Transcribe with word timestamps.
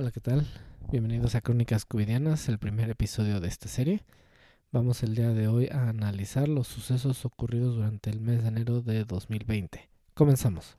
Hola, 0.00 0.12
¿qué 0.12 0.20
tal? 0.20 0.46
Bienvenidos 0.92 1.34
a 1.34 1.40
Crónicas 1.40 1.84
Cubidianas, 1.84 2.48
el 2.48 2.60
primer 2.60 2.88
episodio 2.88 3.40
de 3.40 3.48
esta 3.48 3.66
serie. 3.66 4.04
Vamos 4.70 5.02
el 5.02 5.16
día 5.16 5.30
de 5.30 5.48
hoy 5.48 5.66
a 5.72 5.88
analizar 5.88 6.48
los 6.48 6.68
sucesos 6.68 7.24
ocurridos 7.24 7.74
durante 7.74 8.08
el 8.08 8.20
mes 8.20 8.44
de 8.44 8.48
enero 8.50 8.80
de 8.80 9.04
2020. 9.04 9.88
Comenzamos. 10.14 10.78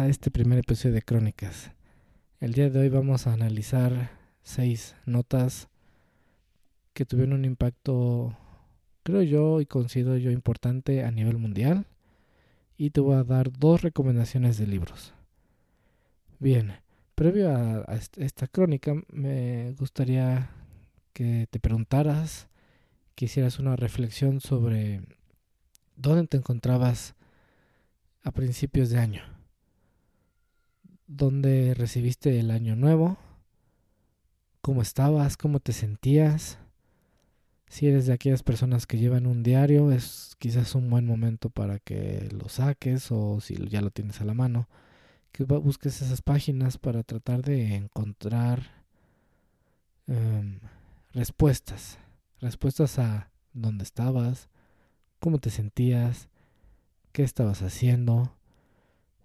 A 0.00 0.08
este 0.08 0.30
primer 0.30 0.58
episodio 0.58 0.94
de 0.94 1.02
Crónicas. 1.02 1.72
El 2.40 2.54
día 2.54 2.70
de 2.70 2.78
hoy 2.78 2.88
vamos 2.88 3.26
a 3.26 3.34
analizar 3.34 4.10
seis 4.42 4.96
notas 5.04 5.68
que 6.94 7.04
tuvieron 7.04 7.34
un 7.34 7.44
impacto, 7.44 8.34
creo 9.02 9.20
yo 9.22 9.60
y 9.60 9.66
considero 9.66 10.16
yo 10.16 10.30
importante 10.30 11.04
a 11.04 11.10
nivel 11.10 11.36
mundial. 11.36 11.86
Y 12.78 12.90
te 12.90 13.02
voy 13.02 13.16
a 13.16 13.24
dar 13.24 13.52
dos 13.52 13.82
recomendaciones 13.82 14.56
de 14.56 14.66
libros. 14.66 15.12
Bien, 16.38 16.72
previo 17.14 17.50
a, 17.54 17.84
esta 18.16 18.46
crónica 18.46 18.94
me 19.12 19.74
gustaría 19.78 20.48
que 21.12 21.46
te 21.50 21.60
preguntaras, 21.60 22.48
que 23.14 23.26
hicieras 23.26 23.58
una 23.58 23.76
reflexión 23.76 24.40
sobre 24.40 25.02
dónde 25.94 26.26
te 26.26 26.38
encontrabas 26.38 27.14
a 28.22 28.30
principios 28.30 28.88
de 28.88 28.98
año, 28.98 29.39
donde 31.10 31.74
recibiste 31.74 32.38
el 32.38 32.52
año 32.52 32.76
nuevo, 32.76 33.18
cómo 34.60 34.80
estabas, 34.80 35.36
cómo 35.36 35.58
te 35.58 35.72
sentías. 35.72 36.58
Si 37.68 37.88
eres 37.88 38.06
de 38.06 38.12
aquellas 38.12 38.44
personas 38.44 38.86
que 38.86 38.96
llevan 38.96 39.26
un 39.26 39.42
diario, 39.42 39.90
es 39.90 40.36
quizás 40.38 40.76
un 40.76 40.88
buen 40.88 41.06
momento 41.06 41.50
para 41.50 41.80
que 41.80 42.28
lo 42.30 42.48
saques 42.48 43.10
o 43.10 43.40
si 43.40 43.56
ya 43.68 43.80
lo 43.80 43.90
tienes 43.90 44.20
a 44.20 44.24
la 44.24 44.34
mano, 44.34 44.68
que 45.32 45.42
busques 45.44 46.00
esas 46.00 46.22
páginas 46.22 46.78
para 46.78 47.02
tratar 47.02 47.42
de 47.42 47.74
encontrar 47.74 48.84
em, 50.06 50.60
respuestas, 51.12 51.98
respuestas 52.40 53.00
a 53.00 53.30
dónde 53.52 53.82
estabas, 53.82 54.48
cómo 55.18 55.38
te 55.38 55.50
sentías, 55.50 56.28
qué 57.12 57.24
estabas 57.24 57.62
haciendo, 57.62 58.32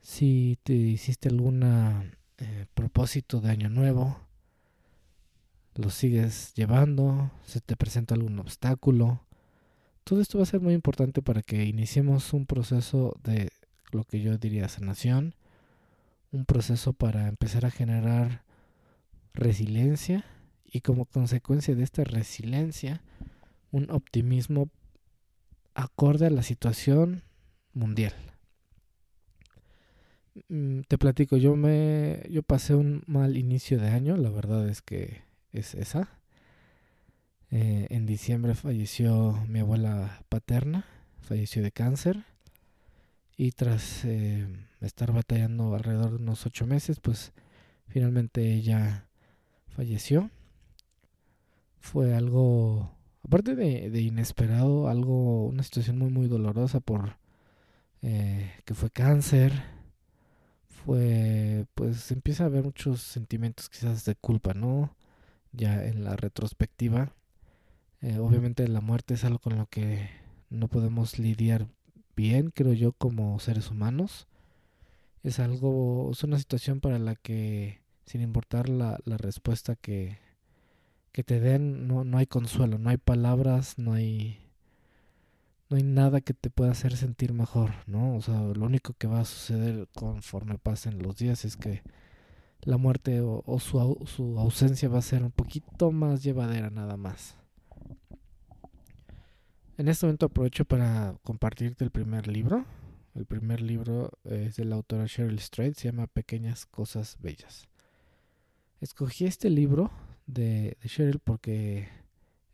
si 0.05 0.59
te 0.61 0.73
hiciste 0.73 1.29
algún 1.29 1.63
eh, 1.63 2.67
propósito 2.75 3.41
de 3.41 3.49
año 3.49 3.69
nuevo, 3.69 4.19
lo 5.73 5.89
sigues 5.89 6.53
llevando, 6.53 7.31
se 7.43 7.59
te 7.59 7.75
presenta 7.75 8.13
algún 8.13 8.37
obstáculo. 8.37 9.25
Todo 10.03 10.21
esto 10.21 10.37
va 10.37 10.43
a 10.43 10.47
ser 10.47 10.61
muy 10.61 10.75
importante 10.75 11.23
para 11.23 11.41
que 11.41 11.65
iniciemos 11.65 12.33
un 12.33 12.45
proceso 12.45 13.17
de 13.23 13.49
lo 13.91 14.03
que 14.03 14.21
yo 14.21 14.37
diría 14.37 14.69
sanación, 14.69 15.33
un 16.31 16.45
proceso 16.45 16.93
para 16.93 17.27
empezar 17.27 17.65
a 17.65 17.71
generar 17.71 18.43
resiliencia 19.33 20.23
y 20.63 20.81
como 20.81 21.05
consecuencia 21.05 21.73
de 21.73 21.83
esta 21.83 22.03
resiliencia 22.03 23.01
un 23.71 23.89
optimismo 23.89 24.69
acorde 25.73 26.27
a 26.27 26.29
la 26.29 26.43
situación 26.43 27.23
mundial. 27.73 28.34
Mm, 30.49 30.81
te 30.87 30.97
platico, 30.97 31.37
yo 31.37 31.55
me 31.55 32.23
yo 32.29 32.43
pasé 32.43 32.75
un 32.75 33.03
mal 33.07 33.37
inicio 33.37 33.79
de 33.79 33.89
año, 33.89 34.17
la 34.17 34.29
verdad 34.29 34.67
es 34.67 34.81
que 34.81 35.21
es 35.53 35.75
esa. 35.75 36.09
Eh, 37.51 37.87
en 37.89 38.05
diciembre 38.05 38.55
falleció 38.55 39.33
mi 39.47 39.59
abuela 39.59 40.23
paterna, 40.29 40.85
falleció 41.21 41.61
de 41.63 41.71
cáncer 41.71 42.25
y 43.37 43.51
tras 43.51 44.05
eh, 44.05 44.47
estar 44.81 45.11
batallando 45.13 45.75
alrededor 45.75 46.11
de 46.11 46.17
unos 46.17 46.45
ocho 46.45 46.65
meses, 46.65 46.99
pues 46.99 47.33
finalmente 47.87 48.53
ella 48.53 49.07
falleció. 49.67 50.31
Fue 51.79 52.15
algo, 52.15 52.91
aparte 53.23 53.55
de, 53.55 53.89
de 53.89 54.01
inesperado, 54.01 54.87
algo, 54.89 55.45
una 55.45 55.63
situación 55.63 55.97
muy 55.99 56.09
muy 56.09 56.27
dolorosa 56.27 56.79
por 56.79 57.17
eh, 58.01 58.51
que 58.65 58.73
fue 58.73 58.89
cáncer, 58.91 59.53
fue, 60.85 61.65
pues 61.75 62.11
empieza 62.11 62.43
a 62.43 62.47
haber 62.47 62.63
muchos 62.63 63.01
sentimientos 63.01 63.69
quizás 63.69 64.05
de 64.05 64.15
culpa, 64.15 64.53
¿no? 64.53 64.95
Ya 65.51 65.85
en 65.85 66.03
la 66.03 66.15
retrospectiva, 66.15 67.13
eh, 68.01 68.19
obviamente 68.19 68.67
la 68.67 68.81
muerte 68.81 69.15
es 69.15 69.23
algo 69.23 69.39
con 69.39 69.57
lo 69.57 69.67
que 69.67 70.09
no 70.49 70.67
podemos 70.67 71.17
lidiar 71.19 71.67
bien, 72.15 72.51
creo 72.51 72.73
yo, 72.73 72.93
como 72.93 73.39
seres 73.39 73.71
humanos. 73.71 74.27
Es 75.23 75.39
algo, 75.39 76.11
es 76.11 76.23
una 76.23 76.37
situación 76.37 76.81
para 76.81 76.99
la 76.99 77.15
que, 77.15 77.81
sin 78.05 78.21
importar 78.21 78.69
la, 78.69 78.99
la 79.05 79.17
respuesta 79.17 79.75
que, 79.75 80.19
que 81.11 81.23
te 81.23 81.39
den, 81.39 81.87
no, 81.87 82.03
no 82.03 82.17
hay 82.19 82.27
consuelo, 82.27 82.77
no 82.77 82.89
hay 82.89 82.97
palabras, 82.97 83.79
no 83.79 83.93
hay 83.93 84.44
no 85.69 85.77
hay 85.77 85.83
nada 85.83 86.21
que 86.21 86.33
te 86.33 86.49
pueda 86.49 86.71
hacer 86.71 86.95
sentir 86.95 87.33
mejor, 87.33 87.71
¿no? 87.87 88.15
O 88.15 88.21
sea, 88.21 88.39
lo 88.41 88.65
único 88.65 88.93
que 88.93 89.07
va 89.07 89.21
a 89.21 89.25
suceder 89.25 89.87
conforme 89.95 90.57
pasen 90.57 91.01
los 91.01 91.17
días 91.17 91.43
es 91.45 91.57
que 91.57 91.81
la 92.61 92.77
muerte 92.77 93.21
o, 93.21 93.59
su, 93.59 93.79
ausencia 94.39 94.89
va 94.89 94.99
a 94.99 95.03
ser 95.03 95.23
un 95.23 95.31
poquito 95.31 95.91
más 95.91 96.23
llevadera 96.23 96.69
nada 96.69 96.97
más. 96.97 97.35
En 99.77 99.87
este 99.87 100.05
momento 100.05 100.27
aprovecho 100.27 100.65
para 100.65 101.15
compartirte 101.23 101.83
el 101.83 101.91
primer 101.91 102.27
libro. 102.27 102.65
El 103.13 103.25
primer 103.25 103.61
libro 103.61 104.11
es 104.23 104.57
de 104.57 104.65
la 104.65 104.75
autora 104.75 105.05
Cheryl 105.05 105.39
Strait, 105.39 105.75
se 105.75 105.89
llama 105.89 106.07
Pequeñas 106.07 106.65
Cosas 106.65 107.17
Bellas. 107.21 107.67
Escogí 108.81 109.25
este 109.25 109.49
libro 109.49 109.91
de, 110.27 110.77
de 110.81 110.89
Cheryl 110.89 111.19
porque 111.19 111.87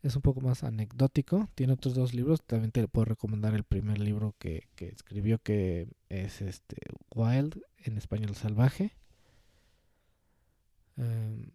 es 0.02 0.16
un 0.16 0.22
poco 0.22 0.42
más 0.42 0.64
anecdótico. 0.64 1.50
Tiene 1.56 1.74
otros 1.74 1.94
dos 1.94 2.14
libros. 2.14 2.42
También 2.44 2.72
te 2.72 2.88
puedo 2.88 3.06
recomendar 3.06 3.54
el 3.54 3.64
primer 3.64 4.00
libro 4.00 4.36
que, 4.40 4.68
escribió, 4.78 5.40
que 5.40 5.88
es 6.10 6.42
este 6.42 6.78
Wild, 7.14 7.62
en 7.78 7.98
español 7.98 8.36
salvaje. 8.36 8.96
Em, 10.98 11.52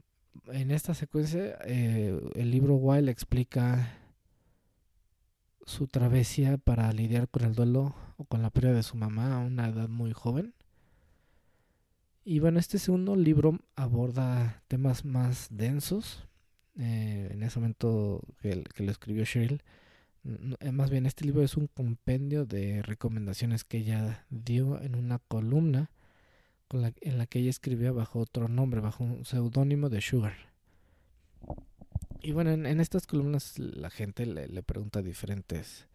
en 0.49 0.71
esta 0.71 0.95
secuencia, 0.95 1.59
eh, 1.65 2.19
el 2.35 2.51
libro 2.51 2.77
Wild 2.77 3.09
explica 3.09 3.99
su 5.65 5.89
travesía 5.89 6.59
para 6.59 6.93
lidiar 6.93 7.29
con 7.29 7.45
el 7.45 7.55
duelo 7.55 7.95
o 8.17 8.25
con 8.25 8.43
la 8.43 8.51
pérdida 8.51 8.75
de 8.75 8.83
su 8.85 8.97
mamá 8.97 9.35
a 9.35 9.39
una 9.39 9.69
edad 9.69 9.89
muy 9.89 10.13
joven. 10.13 10.55
Y 12.25 12.41
bueno, 12.41 12.59
este 12.59 12.79
segundo 12.79 13.15
libro 13.17 13.59
aborda 13.75 14.63
temas 14.69 15.05
más 15.05 15.49
densos, 15.51 16.26
eh, 16.79 17.29
en 17.31 17.43
ese 17.43 17.59
momento 17.59 18.23
que, 18.41 18.65
lo 18.79 18.91
escribió 18.91 19.25
Cheryl. 19.25 19.63
Más 20.73 20.91
bien, 20.91 21.07
este 21.07 21.25
libro 21.25 21.43
es 21.43 21.57
un 21.57 21.69
compendio 21.69 22.47
de 22.47 22.83
recomendaciones 22.83 23.63
que 23.63 23.79
ella 23.79 24.25
dio 24.31 24.81
en 24.83 24.97
una 24.97 25.21
columna 25.21 25.91
en 26.71 27.19
la 27.19 27.27
que 27.27 27.39
ella 27.39 27.51
escribía 27.51 27.93
bajo 27.93 28.19
otro 28.19 28.49
nombre, 28.49 28.81
bajo 28.81 29.05
un 29.05 29.25
seudónimo 29.25 29.89
de 29.89 30.01
Sugar. 30.01 30.35
Y 32.23 32.33
bueno, 32.33 32.51
en, 32.51 32.81
estas 32.81 33.07
columnas 33.07 33.59
la 33.59 33.89
gente 33.91 34.27
le, 34.27 34.63
pregunta 34.63 35.01
diferentes 35.01 35.87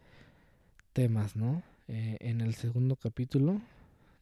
temas, 0.94 1.36
¿no? 1.36 1.62
Eh, 1.88 2.16
en 2.20 2.40
el 2.40 2.54
segundo 2.54 2.96
capítulo 2.96 3.60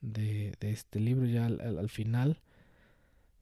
de, 0.01 0.57
este 0.61 0.99
libro, 0.99 1.27
ya 1.27 1.47
al 1.47 1.89
final, 1.89 2.41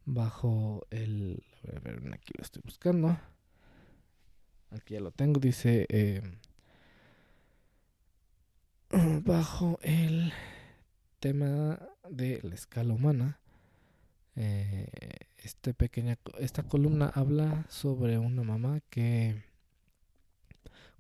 bajo 0.04 0.86
el... 0.90 1.42
A 1.66 1.80
ver, 1.80 2.00
aquí 2.12 2.32
lo 2.36 2.42
estoy 2.42 2.62
buscando. 2.64 3.18
aquí 4.70 4.94
ya 4.94 5.00
lo 5.00 5.10
tengo, 5.10 5.40
dice 5.40 5.86
eh, 5.88 6.22
bajo 9.24 9.78
el 9.82 10.32
tema 11.20 11.80
de 12.08 12.40
la 12.42 12.54
escala 12.54 12.94
humana. 12.94 13.40
Eh, 14.36 14.88
este 15.38 15.74
pequeña, 15.74 16.16
esta 16.38 16.62
columna 16.62 17.10
habla 17.12 17.66
sobre 17.68 18.18
una 18.18 18.44
mamá 18.44 18.80
que 18.88 19.42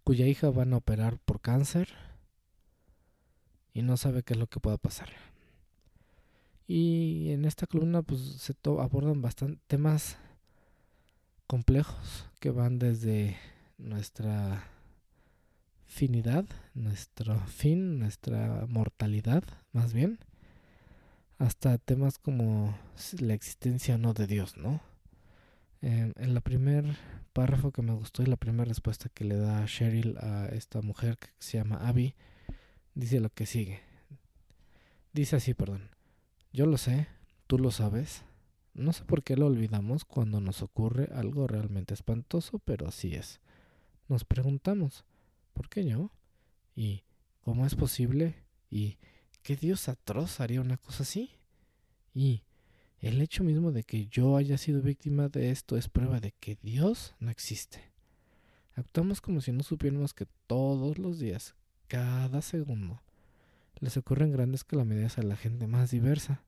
cuya 0.02 0.26
hija 0.26 0.50
van 0.50 0.72
a 0.72 0.78
operar 0.78 1.18
por 1.18 1.40
cáncer 1.40 1.88
y 3.72 3.82
no 3.82 3.96
sabe 3.96 4.22
qué 4.22 4.34
es 4.34 4.40
lo 4.40 4.48
que 4.48 4.58
pueda 4.58 4.76
pasar. 4.76 5.10
Y 6.66 7.30
en 7.30 7.44
esta 7.44 7.66
columna 7.66 8.02
pues 8.02 8.20
se 8.20 8.54
abordan 8.64 9.22
bastante 9.22 9.60
temas 9.66 10.18
complejos 11.48 12.30
que 12.38 12.50
van 12.50 12.78
desde 12.78 13.36
nuestra 13.76 14.62
finidad, 15.86 16.44
nuestro 16.74 17.40
fin, 17.40 17.98
nuestra 17.98 18.66
mortalidad, 18.68 19.42
más 19.72 19.92
bien, 19.92 20.20
hasta 21.38 21.78
temas 21.78 22.18
como 22.18 22.78
la 23.18 23.34
existencia 23.34 23.96
o 23.96 23.98
no 23.98 24.14
de 24.14 24.28
Dios, 24.28 24.56
¿no? 24.56 24.80
en 25.80 26.14
el 26.16 26.40
primer 26.40 26.96
párrafo 27.32 27.70
que 27.70 27.82
me 27.82 27.92
gustó 27.92 28.22
y 28.22 28.26
la 28.26 28.36
primera 28.36 28.64
respuesta 28.64 29.08
que 29.08 29.24
le 29.24 29.36
da 29.36 29.64
Cheryl 29.66 30.16
a 30.18 30.46
esta 30.46 30.80
mujer 30.82 31.18
que 31.18 31.28
se 31.38 31.58
llama 31.58 31.88
Abby, 31.88 32.14
dice 32.94 33.20
lo 33.20 33.30
que 33.30 33.46
sigue. 33.46 33.80
Dice 35.12 35.36
así, 35.36 35.54
perdón. 35.54 35.90
Yo 36.52 36.66
lo 36.66 36.78
sé, 36.78 37.06
tú 37.46 37.58
lo 37.58 37.70
sabes. 37.70 38.22
No 38.78 38.92
sé 38.92 39.04
por 39.04 39.24
qué 39.24 39.34
lo 39.34 39.46
olvidamos 39.46 40.04
cuando 40.04 40.40
nos 40.40 40.62
ocurre 40.62 41.08
algo 41.12 41.48
realmente 41.48 41.94
espantoso, 41.94 42.60
pero 42.60 42.86
así 42.86 43.12
es. 43.12 43.40
Nos 44.06 44.24
preguntamos, 44.24 45.04
¿por 45.52 45.68
qué 45.68 45.84
yo? 45.84 46.12
¿Y 46.76 47.02
cómo 47.40 47.66
es 47.66 47.74
posible? 47.74 48.36
¿Y 48.70 48.98
qué 49.42 49.56
Dios 49.56 49.88
atroz 49.88 50.38
haría 50.38 50.60
una 50.60 50.76
cosa 50.76 51.02
así? 51.02 51.32
Y 52.14 52.44
el 53.00 53.20
hecho 53.20 53.42
mismo 53.42 53.72
de 53.72 53.82
que 53.82 54.06
yo 54.06 54.36
haya 54.36 54.56
sido 54.56 54.80
víctima 54.80 55.28
de 55.28 55.50
esto 55.50 55.76
es 55.76 55.88
prueba 55.88 56.20
de 56.20 56.30
que 56.38 56.56
Dios 56.62 57.16
no 57.18 57.32
existe. 57.32 57.90
Actuamos 58.76 59.20
como 59.20 59.40
si 59.40 59.50
no 59.50 59.64
supiéramos 59.64 60.14
que 60.14 60.28
todos 60.46 60.98
los 60.98 61.18
días, 61.18 61.56
cada 61.88 62.42
segundo, 62.42 63.02
les 63.80 63.96
ocurren 63.96 64.30
grandes 64.30 64.62
calamidades 64.62 65.18
a 65.18 65.22
la 65.22 65.34
gente 65.34 65.66
más 65.66 65.90
diversa. 65.90 66.44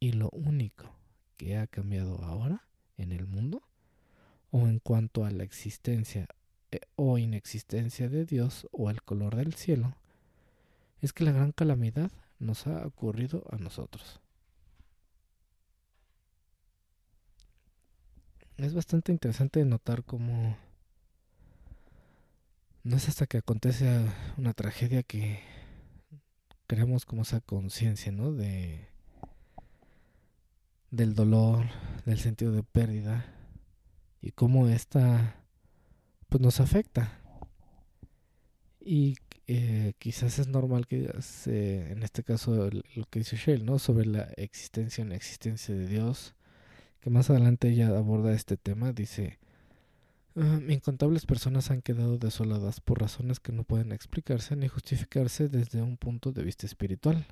Y 0.00 0.12
lo 0.12 0.30
único 0.30 1.03
que 1.36 1.56
ha 1.56 1.66
cambiado 1.66 2.22
ahora 2.24 2.66
en 2.96 3.12
el 3.12 3.26
mundo, 3.26 3.62
o 4.50 4.68
en 4.68 4.78
cuanto 4.78 5.24
a 5.24 5.30
la 5.30 5.42
existencia 5.42 6.28
eh, 6.70 6.80
o 6.96 7.18
inexistencia 7.18 8.08
de 8.08 8.24
Dios 8.24 8.68
o 8.72 8.90
el 8.90 9.02
color 9.02 9.36
del 9.36 9.54
cielo, 9.54 9.96
es 11.00 11.12
que 11.12 11.24
la 11.24 11.32
gran 11.32 11.52
calamidad 11.52 12.10
nos 12.38 12.66
ha 12.66 12.86
ocurrido 12.86 13.44
a 13.50 13.56
nosotros. 13.56 14.20
Es 18.56 18.74
bastante 18.74 19.10
interesante 19.10 19.64
notar 19.64 20.04
cómo 20.04 20.56
no 22.84 22.96
es 22.96 23.08
hasta 23.08 23.26
que 23.26 23.38
acontece 23.38 24.06
una 24.36 24.52
tragedia 24.52 25.02
que 25.02 25.40
creamos 26.66 27.04
como 27.06 27.22
esa 27.22 27.40
conciencia, 27.40 28.12
¿no? 28.12 28.32
De 28.32 28.93
del 30.94 31.14
dolor, 31.14 31.66
del 32.06 32.18
sentido 32.18 32.52
de 32.52 32.62
pérdida 32.62 33.26
y 34.20 34.32
cómo 34.32 34.68
esta 34.68 35.36
pues 36.28 36.40
nos 36.40 36.60
afecta. 36.60 37.20
Y 38.80 39.16
eh, 39.46 39.94
quizás 39.98 40.38
es 40.38 40.48
normal 40.48 40.86
que 40.86 41.10
en 41.46 42.02
este 42.02 42.22
caso 42.22 42.70
lo 42.70 43.04
que 43.10 43.18
dice 43.18 43.36
Shell, 43.36 43.64
¿no? 43.64 43.78
Sobre 43.78 44.06
la 44.06 44.22
existencia 44.36 45.04
o 45.04 45.12
existencia 45.12 45.74
de 45.74 45.86
Dios, 45.86 46.34
que 47.00 47.10
más 47.10 47.30
adelante 47.30 47.68
ella 47.68 47.88
aborda 47.88 48.32
este 48.32 48.56
tema, 48.56 48.92
dice, 48.92 49.38
ah, 50.36 50.60
incontables 50.68 51.26
personas 51.26 51.70
han 51.70 51.82
quedado 51.82 52.18
desoladas 52.18 52.80
por 52.80 53.00
razones 53.00 53.40
que 53.40 53.52
no 53.52 53.64
pueden 53.64 53.92
explicarse 53.92 54.56
ni 54.56 54.68
justificarse 54.68 55.48
desde 55.48 55.82
un 55.82 55.96
punto 55.96 56.32
de 56.32 56.44
vista 56.44 56.66
espiritual. 56.66 57.26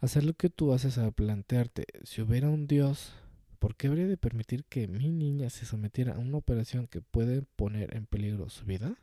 Hacer 0.00 0.24
lo 0.24 0.34
que 0.34 0.50
tú 0.50 0.74
haces 0.74 0.98
al 0.98 1.12
plantearte, 1.12 1.86
si 2.04 2.20
hubiera 2.20 2.50
un 2.50 2.66
Dios, 2.66 3.14
¿por 3.58 3.76
qué 3.76 3.86
habría 3.86 4.06
de 4.06 4.18
permitir 4.18 4.64
que 4.64 4.88
mi 4.88 5.10
niña 5.10 5.48
se 5.48 5.64
sometiera 5.64 6.14
a 6.14 6.18
una 6.18 6.36
operación 6.36 6.86
que 6.86 7.00
puede 7.00 7.42
poner 7.56 7.96
en 7.96 8.04
peligro 8.04 8.50
su 8.50 8.66
vida? 8.66 8.96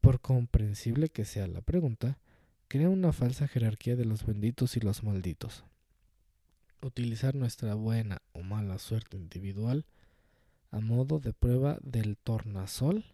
Por 0.00 0.20
comprensible 0.20 1.10
que 1.10 1.26
sea 1.26 1.46
la 1.48 1.60
pregunta, 1.60 2.18
crea 2.66 2.88
una 2.88 3.12
falsa 3.12 3.46
jerarquía 3.46 3.94
de 3.94 4.06
los 4.06 4.24
benditos 4.24 4.78
y 4.78 4.80
los 4.80 5.04
malditos. 5.04 5.64
Utilizar 6.80 7.34
nuestra 7.34 7.74
buena 7.74 8.22
o 8.32 8.42
mala 8.42 8.78
suerte 8.78 9.18
individual 9.18 9.84
a 10.70 10.80
modo 10.80 11.20
de 11.20 11.34
prueba 11.34 11.78
del 11.82 12.16
tornasol 12.16 13.04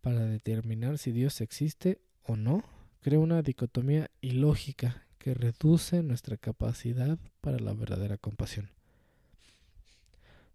para 0.00 0.20
determinar 0.20 0.98
si 0.98 1.10
Dios 1.10 1.40
existe 1.40 2.00
o 2.22 2.36
no, 2.36 2.62
crea 3.00 3.18
una 3.18 3.42
dicotomía 3.42 4.08
ilógica 4.20 5.09
que 5.20 5.34
reduce 5.34 6.02
nuestra 6.02 6.38
capacidad 6.38 7.18
para 7.42 7.58
la 7.58 7.74
verdadera 7.74 8.16
compasión. 8.16 8.70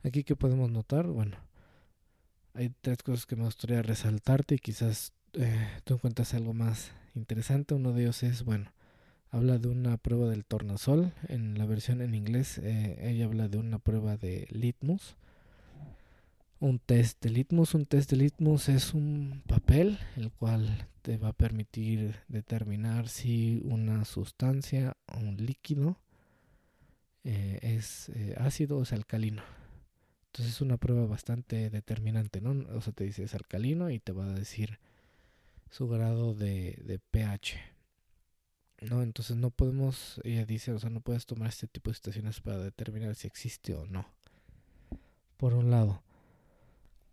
Aquí 0.03 0.23
que 0.23 0.35
podemos 0.35 0.71
notar, 0.71 1.05
bueno, 1.05 1.37
hay 2.55 2.73
tres 2.81 3.03
cosas 3.03 3.27
que 3.27 3.35
me 3.35 3.45
gustaría 3.45 3.83
resaltarte 3.83 4.55
y 4.55 4.59
quizás 4.59 5.13
eh, 5.33 5.67
tú 5.83 5.93
encuentras 5.93 6.33
algo 6.33 6.53
más 6.53 6.91
interesante. 7.13 7.75
Uno 7.75 7.93
de 7.93 8.01
ellos 8.03 8.23
es, 8.23 8.43
bueno, 8.43 8.71
habla 9.29 9.59
de 9.59 9.67
una 9.67 9.97
prueba 9.97 10.29
del 10.29 10.45
tornasol. 10.45 11.13
En 11.27 11.57
la 11.59 11.65
versión 11.65 12.01
en 12.01 12.15
inglés, 12.15 12.57
eh, 12.57 12.97
ella 13.01 13.25
habla 13.25 13.47
de 13.47 13.59
una 13.59 13.77
prueba 13.77 14.17
de 14.17 14.47
litmus. 14.49 15.15
Un 16.59 16.79
test 16.79 17.21
de 17.21 17.29
litmus. 17.29 17.73
Un 17.73 17.85
test 17.85 18.09
de 18.11 18.17
litmus 18.17 18.69
es 18.69 18.93
un 18.93 19.43
papel 19.45 19.99
el 20.15 20.31
cual 20.31 20.87
te 21.01 21.17
va 21.17 21.29
a 21.29 21.33
permitir 21.33 22.15
determinar 22.27 23.09
si 23.09 23.61
una 23.65 24.05
sustancia 24.05 24.95
o 25.07 25.17
un 25.19 25.37
líquido 25.37 25.99
eh, 27.23 27.59
es 27.61 28.09
eh, 28.09 28.35
ácido 28.37 28.77
o 28.77 28.83
es 28.83 28.93
alcalino. 28.93 29.43
Entonces 30.27 30.55
es 30.55 30.61
una 30.61 30.77
prueba 30.77 31.05
bastante 31.05 31.69
determinante, 31.69 32.41
¿no? 32.41 32.51
O 32.75 32.81
sea, 32.81 32.93
te 32.93 33.03
dice 33.03 33.23
es 33.23 33.35
alcalino 33.35 33.89
y 33.89 33.99
te 33.99 34.11
va 34.11 34.25
a 34.25 34.33
decir 34.33 34.79
su 35.71 35.87
grado 35.87 36.33
de, 36.33 36.81
de 36.85 36.99
pH. 36.99 37.59
¿No? 38.81 39.01
Entonces 39.01 39.37
no 39.37 39.51
podemos, 39.51 40.21
ella 40.23 40.45
dice, 40.45 40.71
o 40.71 40.79
sea, 40.79 40.89
no 40.89 40.99
puedes 41.01 41.25
tomar 41.25 41.49
este 41.49 41.67
tipo 41.67 41.89
de 41.89 41.95
situaciones 41.95 42.41
para 42.41 42.59
determinar 42.59 43.15
si 43.15 43.27
existe 43.27 43.73
o 43.73 43.85
no. 43.85 44.05
Por 45.37 45.53
un 45.53 45.71
lado. 45.71 46.04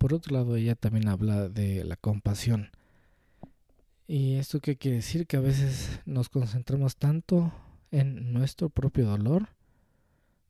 Por 0.03 0.15
otro 0.15 0.35
lado, 0.35 0.57
ella 0.57 0.75
también 0.75 1.07
habla 1.07 1.49
de 1.49 1.85
la 1.85 1.95
compasión. 1.95 2.71
¿Y 4.09 4.35
esto 4.35 4.59
qué 4.59 4.77
quiere 4.77 4.97
decir? 4.97 5.29
Que 5.29 5.37
a 5.37 5.41
veces 5.41 6.01
nos 6.07 6.29
concentramos 6.29 6.97
tanto 6.97 7.53
en 7.93 8.33
nuestro 8.33 8.69
propio 8.69 9.07
dolor 9.07 9.51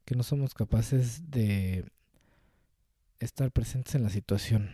que 0.06 0.14
no 0.14 0.23
somos 0.23 0.54
capaces 0.54 1.30
de 1.30 1.85
estar 3.21 3.52
presentes 3.52 3.94
en 3.94 4.04
la 4.04 4.09
situación, 4.09 4.71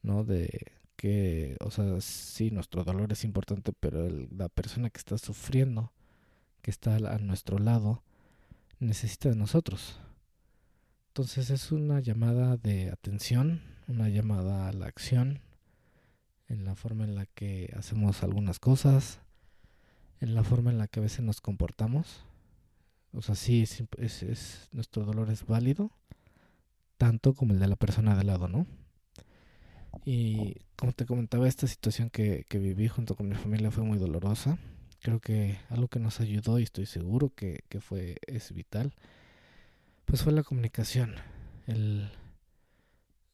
¿no? 0.00 0.24
De 0.24 0.72
que, 0.96 1.58
o 1.60 1.70
sea, 1.70 2.00
sí, 2.00 2.50
nuestro 2.50 2.82
dolor 2.82 3.12
es 3.12 3.24
importante, 3.24 3.74
pero 3.78 4.08
la 4.08 4.48
persona 4.48 4.88
que 4.88 5.00
está 5.00 5.18
sufriendo, 5.18 5.92
que 6.62 6.70
está 6.70 6.96
a 6.96 7.18
nuestro 7.18 7.58
lado, 7.58 8.02
necesita 8.78 9.28
de 9.28 9.36
nosotros. 9.36 10.00
Entonces 11.16 11.48
es 11.48 11.72
una 11.72 12.00
llamada 12.00 12.58
de 12.58 12.90
atención, 12.90 13.62
una 13.88 14.10
llamada 14.10 14.68
a 14.68 14.72
la 14.74 14.84
acción, 14.84 15.40
en 16.46 16.66
la 16.66 16.74
forma 16.74 17.04
en 17.04 17.14
la 17.14 17.24
que 17.24 17.72
hacemos 17.74 18.22
algunas 18.22 18.58
cosas, 18.58 19.20
en 20.20 20.34
la 20.34 20.44
forma 20.44 20.70
en 20.70 20.76
la 20.76 20.88
que 20.88 21.00
a 21.00 21.02
veces 21.02 21.20
nos 21.20 21.40
comportamos. 21.40 22.26
O 23.14 23.22
sea, 23.22 23.34
sí, 23.34 23.62
es, 23.62 24.22
es, 24.22 24.68
nuestro 24.72 25.06
dolor 25.06 25.30
es 25.30 25.46
válido, 25.46 25.90
tanto 26.98 27.32
como 27.32 27.54
el 27.54 27.60
de 27.60 27.68
la 27.68 27.76
persona 27.76 28.14
de 28.14 28.24
lado, 28.24 28.46
¿no? 28.46 28.66
Y 30.04 30.66
como 30.76 30.92
te 30.92 31.06
comentaba, 31.06 31.48
esta 31.48 31.66
situación 31.66 32.10
que, 32.10 32.44
que 32.46 32.58
viví 32.58 32.88
junto 32.88 33.14
con 33.14 33.26
mi 33.26 33.36
familia 33.36 33.70
fue 33.70 33.84
muy 33.84 33.96
dolorosa. 33.96 34.58
Creo 35.00 35.20
que 35.20 35.56
algo 35.70 35.88
que 35.88 35.98
nos 35.98 36.20
ayudó 36.20 36.58
y 36.58 36.64
estoy 36.64 36.84
seguro 36.84 37.32
que, 37.34 37.64
que 37.70 37.80
fue 37.80 38.16
es 38.26 38.52
vital, 38.52 38.92
pues 40.06 40.22
fue 40.22 40.32
la 40.32 40.44
comunicación, 40.44 41.16
el 41.66 42.10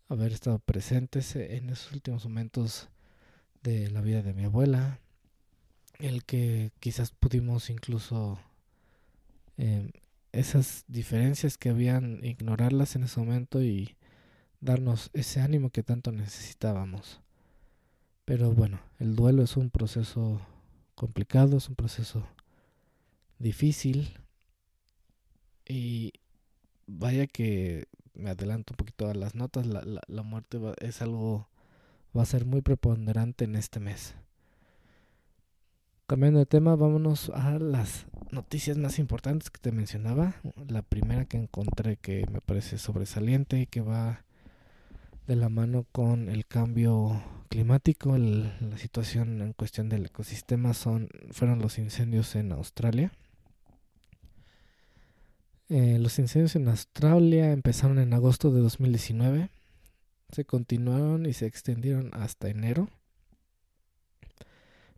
haber 0.08 0.32
estado 0.32 0.58
presentes 0.58 1.36
en 1.36 1.70
esos 1.70 1.92
últimos 1.92 2.24
momentos 2.24 2.88
de 3.62 3.90
la 3.90 4.00
vida 4.00 4.22
de 4.22 4.32
mi 4.32 4.44
abuela, 4.44 4.98
el 5.98 6.24
que 6.24 6.72
quizás 6.80 7.12
pudimos 7.12 7.70
incluso 7.70 8.40
eh, 9.58 9.92
esas 10.32 10.84
diferencias 10.88 11.58
que 11.58 11.68
habían 11.68 12.24
ignorarlas 12.24 12.96
en 12.96 13.04
ese 13.04 13.20
momento 13.20 13.62
y 13.62 13.96
darnos 14.60 15.10
ese 15.12 15.40
ánimo 15.40 15.70
que 15.70 15.82
tanto 15.82 16.10
necesitábamos. 16.10 17.20
Pero 18.24 18.52
bueno, 18.52 18.80
el 18.98 19.14
duelo 19.14 19.42
es 19.42 19.58
un 19.58 19.68
proceso 19.68 20.40
complicado, 20.94 21.58
es 21.58 21.68
un 21.68 21.74
proceso 21.74 22.26
difícil 23.38 24.18
y 25.66 26.12
vaya 26.98 27.26
que 27.26 27.86
me 28.14 28.30
adelanto 28.30 28.72
un 28.74 28.76
poquito 28.76 29.08
a 29.08 29.14
las 29.14 29.34
notas, 29.34 29.66
la, 29.66 29.82
la, 30.06 30.22
muerte 30.22 30.58
es 30.80 31.02
algo, 31.02 31.48
va 32.16 32.22
a 32.22 32.26
ser 32.26 32.44
muy 32.44 32.60
preponderante 32.60 33.44
en 33.44 33.56
este 33.56 33.80
mes. 33.80 34.14
Cambiando 36.06 36.40
de 36.40 36.46
tema, 36.46 36.76
vámonos 36.76 37.30
a 37.30 37.58
las 37.58 38.06
noticias 38.30 38.76
más 38.76 38.98
importantes 38.98 39.50
que 39.50 39.60
te 39.60 39.72
mencionaba. 39.72 40.34
La 40.68 40.82
primera 40.82 41.24
que 41.24 41.38
encontré 41.38 41.96
que 41.96 42.26
me 42.30 42.40
parece 42.40 42.76
sobresaliente 42.76 43.60
y 43.60 43.66
que 43.66 43.80
va 43.80 44.24
de 45.26 45.36
la 45.36 45.48
mano 45.48 45.86
con 45.92 46.28
el 46.28 46.46
cambio 46.46 47.22
climático, 47.48 48.16
la 48.18 48.76
situación 48.76 49.40
en 49.40 49.52
cuestión 49.52 49.88
del 49.88 50.06
ecosistema 50.06 50.74
son 50.74 51.08
fueron 51.30 51.60
los 51.60 51.78
incendios 51.78 52.34
en 52.34 52.52
Australia. 52.52 53.12
Eh, 55.72 55.98
los 55.98 56.18
incendios 56.18 56.54
en 56.54 56.68
Australia 56.68 57.50
empezaron 57.52 57.98
en 57.98 58.12
agosto 58.12 58.50
de 58.50 58.60
2019, 58.60 59.50
se 60.30 60.44
continuaron 60.44 61.24
y 61.24 61.32
se 61.32 61.46
extendieron 61.46 62.10
hasta 62.12 62.48
enero. 62.48 62.90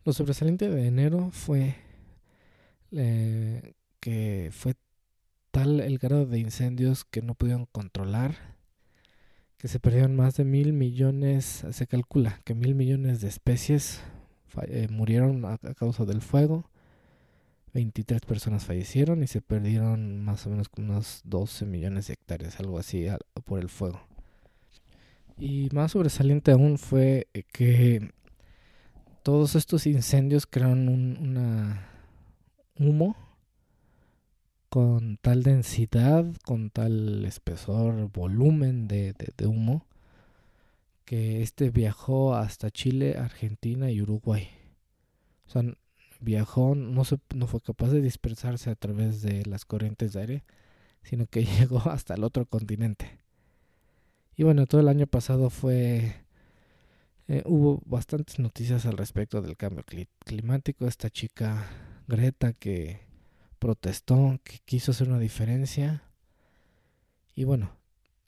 Lo 0.03 0.11
sobresaliente 0.11 0.69
de 0.69 0.87
enero 0.87 1.29
fue 1.31 1.75
eh, 2.91 3.73
que 4.01 4.49
fue 4.51 4.75
tal 5.51 5.79
el 5.79 5.97
grado 5.97 6.25
de 6.25 6.39
incendios 6.39 7.05
que 7.05 7.21
no 7.21 7.35
pudieron 7.35 7.65
controlar 7.67 8.55
que 9.57 9.67
se 9.67 9.79
perdieron 9.79 10.15
más 10.15 10.35
de 10.35 10.43
mil 10.43 10.73
millones, 10.73 11.65
se 11.71 11.87
calcula 11.87 12.39
que 12.43 12.53
mil 12.53 12.75
millones 12.75 13.21
de 13.21 13.29
especies 13.29 14.01
eh, 14.67 14.87
murieron 14.91 15.45
a, 15.45 15.57
causa 15.57 16.05
del 16.05 16.21
fuego, 16.21 16.69
23 17.75 18.21
personas 18.21 18.63
fallecieron 18.63 19.21
y 19.21 19.27
se 19.27 19.41
perdieron 19.41 20.23
más 20.23 20.47
o 20.47 20.49
menos 20.49 20.67
unos 20.77 21.19
12 21.25 21.65
millones 21.65 22.07
de 22.07 22.13
hectáreas, 22.13 22.57
algo 22.61 22.79
así, 22.79 23.05
por 23.43 23.59
el 23.59 23.67
fuego. 23.67 24.01
Y 25.37 25.67
más 25.73 25.91
sobresaliente 25.91 26.53
aún 26.53 26.77
fue 26.77 27.27
eh, 27.33 27.43
que 27.43 28.13
todos 29.23 29.55
estos 29.55 29.85
incendios 29.87 30.45
crearon 30.45 30.87
un 30.87 31.17
una 31.17 31.89
humo 32.79 33.17
con 34.69 35.17
tal 35.17 35.43
densidad, 35.43 36.25
con 36.45 36.69
tal 36.69 37.25
espesor, 37.25 38.09
volumen 38.09 38.87
de, 38.87 39.15
humo, 39.45 39.85
que 41.03 41.41
este 41.41 41.71
viajó 41.71 42.35
hasta 42.35 42.71
Chile, 42.71 43.17
Argentina 43.17 43.91
y 43.91 44.01
Uruguay. 44.01 44.47
O 45.47 45.49
sea, 45.49 45.63
viajó, 46.19 46.75
no, 46.75 47.05
se, 47.05 47.19
no 47.33 47.47
fue 47.47 47.61
capaz 47.61 47.89
de 47.89 48.01
dispersarse 48.01 48.69
a 48.69 48.75
través 48.75 49.21
de 49.21 49.45
las 49.45 49.65
corrientes 49.65 50.13
de 50.13 50.21
aire, 50.21 50.43
sino 51.03 51.27
que 51.27 51.45
llegó 51.59 51.79
hasta 51.89 52.15
el 52.15 52.23
otro 52.23 52.45
continente. 52.45 53.19
Y 54.35 54.43
bueno, 54.43 54.65
todo 54.65 54.81
el 54.81 54.87
año 54.87 55.07
pasado 55.07 55.49
fue... 55.49 56.23
Eh, 57.27 57.41
hubo 57.45 57.81
bastantes 57.85 58.37
noticias 58.37 58.85
al 58.85 58.97
respecto 58.97 59.41
del 59.41 59.57
cambio 59.57 59.83
climático. 60.25 60.87
Esta 60.87 61.09
chica 61.09 61.65
Greta 62.07 62.53
que 62.53 62.99
protestó, 63.57 64.39
que 64.43 64.59
quiso 64.65 64.91
hacer 64.91 65.09
una 65.09 65.19
diferencia. 65.19 66.03
Y 67.33 67.45
bueno, 67.45 67.71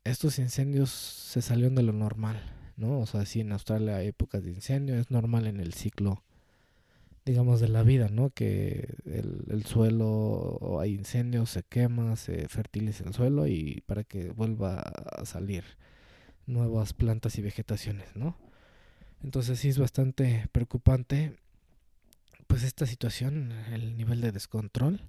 estos 0.04 0.40
incendios 0.40 0.90
se 0.90 1.42
salieron 1.42 1.76
de 1.76 1.84
lo 1.84 1.94
normal, 1.94 2.42
¿no? 2.76 3.00
O 3.00 3.06
sea, 3.06 3.26
si 3.26 3.42
en 3.42 3.52
Australia 3.52 3.98
hay 3.98 4.08
épocas 4.08 4.44
de 4.44 4.52
incendio, 4.52 4.96
es 4.96 5.12
normal 5.12 5.46
en 5.48 5.60
el 5.60 5.74
ciclo, 5.74 6.24
digamos, 7.28 7.60
de 7.60 7.68
la 7.68 7.84
vida, 7.84 8.10
¿no? 8.10 8.32
Que 8.32 8.96
el, 9.06 9.44
el 9.50 9.66
suelo, 9.66 10.80
hay 10.80 10.96
incendios, 10.96 11.52
se 11.52 11.64
quema, 11.64 12.16
se 12.16 12.48
fertiliza 12.48 13.04
el 13.04 13.14
suelo 13.14 13.48
y 13.48 13.84
para 13.86 14.04
que 14.04 14.32
vuelva 14.32 14.80
a 14.80 15.26
salir 15.26 15.64
nuevas 16.48 16.94
plantas 16.94 17.38
y 17.38 17.42
vegetaciones, 17.42 18.16
¿no? 18.16 18.38
Entonces 19.24 19.60
sí 19.60 19.70
es 19.70 19.78
bastante 19.78 20.48
preocupante 20.52 21.38
pues 22.48 22.64
esta 22.64 22.86
situación, 22.86 23.52
el 23.74 23.98
nivel 23.98 24.22
de 24.22 24.32
descontrol 24.32 25.02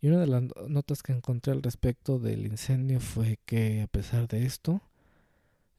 y 0.00 0.08
una 0.08 0.20
de 0.20 0.26
las 0.26 0.42
notas 0.68 1.02
que 1.02 1.12
encontré 1.12 1.52
al 1.52 1.62
respecto 1.62 2.18
del 2.18 2.46
incendio 2.46 3.00
fue 3.00 3.38
que 3.46 3.82
a 3.82 3.86
pesar 3.88 4.28
de 4.28 4.44
esto, 4.44 4.80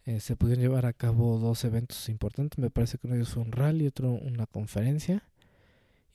eh, 0.05 0.19
se 0.19 0.35
pudieron 0.35 0.63
llevar 0.63 0.85
a 0.85 0.93
cabo 0.93 1.37
dos 1.39 1.63
eventos 1.63 2.09
importantes. 2.09 2.57
Me 2.57 2.69
parece 2.69 2.97
que 2.97 3.07
uno 3.07 3.15
de 3.15 3.21
ellos 3.21 3.33
fue 3.33 3.43
un 3.43 3.51
rally, 3.51 3.87
otro 3.87 4.11
una 4.11 4.45
conferencia. 4.45 5.23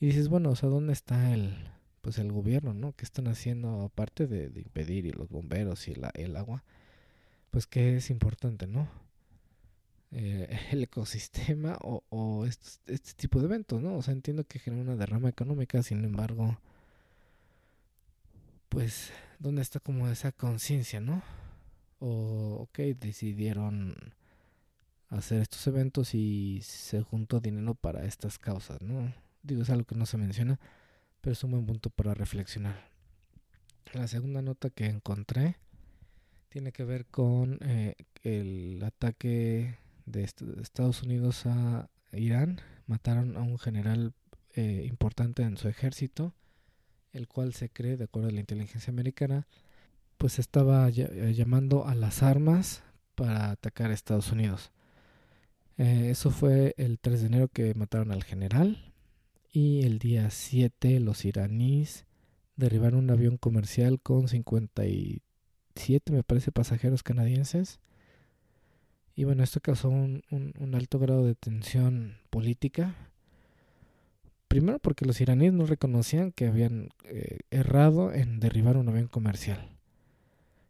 Y 0.04 0.08
dices, 0.08 0.28
bueno, 0.28 0.50
o 0.50 0.54
sea, 0.54 0.68
¿dónde 0.68 0.92
está 0.92 1.32
el, 1.32 1.56
pues 2.02 2.18
el 2.18 2.30
gobierno, 2.30 2.74
¿no? 2.74 2.92
¿Qué 2.94 3.06
están 3.06 3.26
haciendo 3.26 3.84
aparte 3.84 4.26
de, 4.26 4.52
impedir 4.60 5.06
y 5.06 5.12
los 5.12 5.30
bomberos 5.30 5.88
y 5.88 5.92
el, 5.92 6.06
el 6.12 6.36
agua? 6.36 6.62
Pues 7.50 7.66
que 7.66 7.96
es 7.96 8.10
importante, 8.10 8.66
¿no? 8.66 8.86
Eh, 10.12 10.58
el 10.72 10.82
ecosistema 10.82 11.78
o, 11.80 12.04
o 12.10 12.44
este, 12.44 12.92
este, 12.92 13.14
tipo 13.14 13.38
de 13.38 13.46
eventos, 13.46 13.80
¿no? 13.80 13.96
O 13.96 14.02
sea, 14.02 14.12
entiendo 14.12 14.44
que 14.44 14.58
genera 14.58 14.82
una 14.82 14.96
derrama 14.96 15.30
económica, 15.30 15.82
sin 15.82 16.04
embargo, 16.04 16.58
pues, 18.68 19.10
¿dónde 19.38 19.62
está 19.62 19.80
como 19.80 20.06
esa 20.08 20.32
conciencia, 20.32 21.00
no? 21.00 21.22
O, 21.98 22.68
ok, 22.68 22.78
decidieron 23.00 23.94
hacer 25.08 25.40
estos 25.40 25.66
eventos 25.66 26.14
y 26.14 26.60
se 26.60 27.00
juntó 27.00 27.40
dinero 27.40 27.74
para 27.74 28.04
estas 28.04 28.38
causas, 28.38 28.82
¿no? 28.82 29.23
Digo, 29.44 29.62
es 29.62 29.70
algo 29.70 29.84
que 29.84 29.94
no 29.94 30.06
se 30.06 30.16
menciona, 30.16 30.58
pero 31.20 31.34
es 31.34 31.44
un 31.44 31.50
buen 31.50 31.66
punto 31.66 31.90
para 31.90 32.14
reflexionar. 32.14 32.88
La 33.92 34.08
segunda 34.08 34.40
nota 34.40 34.70
que 34.70 34.86
encontré 34.86 35.56
tiene 36.48 36.72
que 36.72 36.84
ver 36.84 37.04
con 37.06 37.58
eh, 37.60 37.94
el 38.22 38.82
ataque 38.82 39.76
de 40.06 40.24
Estados 40.24 41.02
Unidos 41.02 41.44
a 41.44 41.90
Irán. 42.12 42.62
Mataron 42.86 43.36
a 43.36 43.42
un 43.42 43.58
general 43.58 44.14
eh, 44.54 44.86
importante 44.88 45.42
en 45.42 45.58
su 45.58 45.68
ejército 45.68 46.34
el 47.12 47.28
cual 47.28 47.52
se 47.54 47.68
cree, 47.68 47.96
de 47.96 48.04
acuerdo 48.04 48.30
a 48.30 48.32
la 48.32 48.40
inteligencia 48.40 48.90
americana, 48.90 49.46
pues 50.18 50.40
estaba 50.40 50.88
eh, 50.88 51.34
llamando 51.34 51.86
a 51.86 51.94
las 51.94 52.22
armas 52.24 52.82
para 53.14 53.50
atacar 53.52 53.90
a 53.90 53.94
Estados 53.94 54.32
Unidos. 54.32 54.72
Eso 55.76 56.30
fue 56.30 56.74
el 56.76 56.98
3 56.98 57.20
de 57.20 57.26
enero 57.26 57.48
que 57.48 57.74
mataron 57.74 58.10
al 58.10 58.24
general 58.24 58.93
y 59.54 59.84
el 59.84 59.98
día 59.98 60.28
7 60.28 61.00
los 61.00 61.24
iraníes 61.24 62.04
derribaron 62.56 62.98
un 62.98 63.10
avión 63.10 63.38
comercial 63.38 64.00
con 64.02 64.28
57, 64.28 66.12
me 66.12 66.22
parece, 66.22 66.52
pasajeros 66.52 67.02
canadienses. 67.02 67.80
Y 69.16 69.24
bueno, 69.24 69.42
esto 69.42 69.60
causó 69.60 69.88
un, 69.88 70.22
un 70.30 70.74
alto 70.74 70.98
grado 70.98 71.24
de 71.24 71.34
tensión 71.34 72.18
política 72.28 72.94
Primero 74.54 74.78
porque 74.78 75.04
los 75.04 75.20
iraníes 75.20 75.52
no 75.52 75.66
reconocían 75.66 76.30
que 76.30 76.46
habían 76.46 76.90
eh, 77.06 77.38
errado 77.50 78.12
en 78.12 78.38
derribar 78.38 78.76
un 78.76 78.88
avión 78.88 79.08
comercial. 79.08 79.76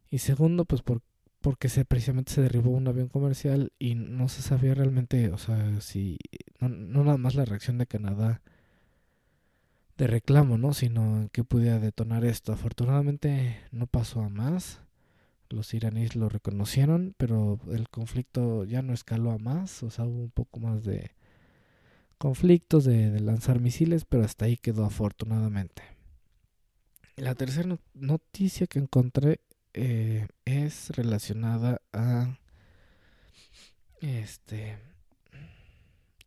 Y 0.08 0.20
segundo, 0.20 0.64
pues 0.64 0.80
por, 0.80 1.02
porque 1.42 1.68
se, 1.68 1.84
precisamente 1.84 2.32
se 2.32 2.40
derribó 2.40 2.70
un 2.70 2.88
avión 2.88 3.08
comercial 3.08 3.74
y 3.78 3.94
no 3.94 4.30
se 4.30 4.40
sabía 4.40 4.74
realmente, 4.74 5.30
o 5.32 5.36
sea, 5.36 5.82
si 5.82 6.16
no, 6.60 6.70
no 6.70 7.04
nada 7.04 7.18
más 7.18 7.34
la 7.34 7.44
reacción 7.44 7.76
de 7.76 7.86
Canadá 7.86 8.40
de 9.96 10.06
reclamo, 10.06 10.58
¿no? 10.58 10.74
Sino 10.74 11.28
que 11.32 11.44
pudiera 11.44 11.78
detonar 11.78 12.24
esto. 12.24 12.52
Afortunadamente 12.52 13.60
no 13.70 13.86
pasó 13.86 14.20
a 14.20 14.28
más. 14.28 14.80
Los 15.48 15.72
iraníes 15.74 16.16
lo 16.16 16.28
reconocieron, 16.28 17.14
pero 17.16 17.60
el 17.70 17.88
conflicto 17.88 18.64
ya 18.64 18.82
no 18.82 18.92
escaló 18.92 19.30
a 19.30 19.38
más, 19.38 19.82
o 19.82 19.90
sea, 19.90 20.04
hubo 20.04 20.22
un 20.22 20.30
poco 20.30 20.58
más 20.58 20.84
de 20.84 21.12
conflictos 22.18 22.84
de, 22.84 23.20
lanzar 23.20 23.60
misiles, 23.60 24.04
pero 24.04 24.24
hasta 24.24 24.46
ahí 24.46 24.56
quedó 24.56 24.84
afortunadamente. 24.84 25.82
La 27.16 27.34
tercera 27.34 27.78
noticia 27.92 28.66
que 28.66 28.78
encontré 28.78 29.40
eh, 29.74 30.26
es 30.44 30.90
relacionada 30.90 31.82
a 31.92 32.38
este 34.00 34.78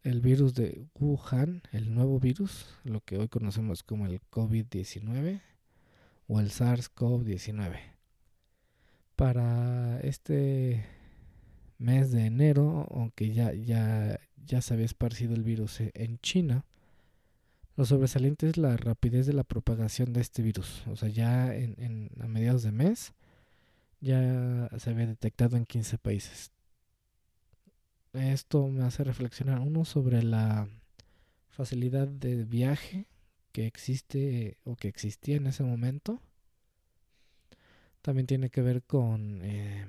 el 0.08 0.22
virus 0.22 0.54
de 0.54 0.86
Wuhan, 0.96 1.64
el 1.74 1.94
nuevo 1.94 2.18
virus, 2.18 2.66
lo 2.86 3.02
que 3.02 3.18
hoy 3.18 3.28
conocemos 3.28 3.84
como 3.84 4.06
el 4.06 4.22
COVID-19 4.32 5.42
o 6.28 6.40
el 6.40 6.50
SARS-CoV-19. 6.50 7.78
Para 9.18 10.00
este 10.00 10.86
mes 11.78 12.12
de 12.14 12.26
enero, 12.26 12.88
aunque 12.90 13.34
ya, 13.34 13.54
ya, 13.54 14.18
ya 14.46 14.62
se 14.62 14.76
había 14.76 14.86
esparcido 14.86 15.36
el 15.36 15.44
virus 15.44 15.82
e, 15.82 15.92
en 15.94 16.20
China, 16.20 16.64
lo 17.76 17.84
sobresaliente 17.84 18.48
es 18.48 18.56
la 18.56 18.78
rapidez 18.78 19.26
de 19.26 19.34
la 19.34 19.44
propagación 19.44 20.14
de 20.14 20.22
este 20.22 20.42
virus. 20.42 20.88
O 20.88 20.96
sea, 20.96 21.10
ya 21.10 21.54
en, 21.54 22.12
a 22.22 22.28
mediados 22.30 22.64
de 22.64 22.72
mes 22.72 23.14
ya 24.00 24.70
se 24.78 24.90
había 24.90 25.06
detectado 25.06 25.58
en 25.58 25.66
15 25.66 25.98
países. 25.98 26.52
Esto 28.14 28.68
me 28.68 28.84
hace 28.84 29.04
reflexionar 29.04 29.60
uno 29.60 29.86
sobre 29.86 30.24
la 30.24 30.68
facilidad 31.50 32.08
de 32.08 32.44
viaje 32.44 33.06
que 33.52 33.66
existe 33.66 34.58
o 34.64 34.76
que 34.76 34.88
existía 34.88 35.38
en 35.38 35.48
ese 35.48 35.64
momento. 35.64 36.22
También 38.02 38.28
tiene 38.28 38.50
que 38.50 38.62
ver 38.62 38.84
con 38.84 39.42
eh, 39.44 39.86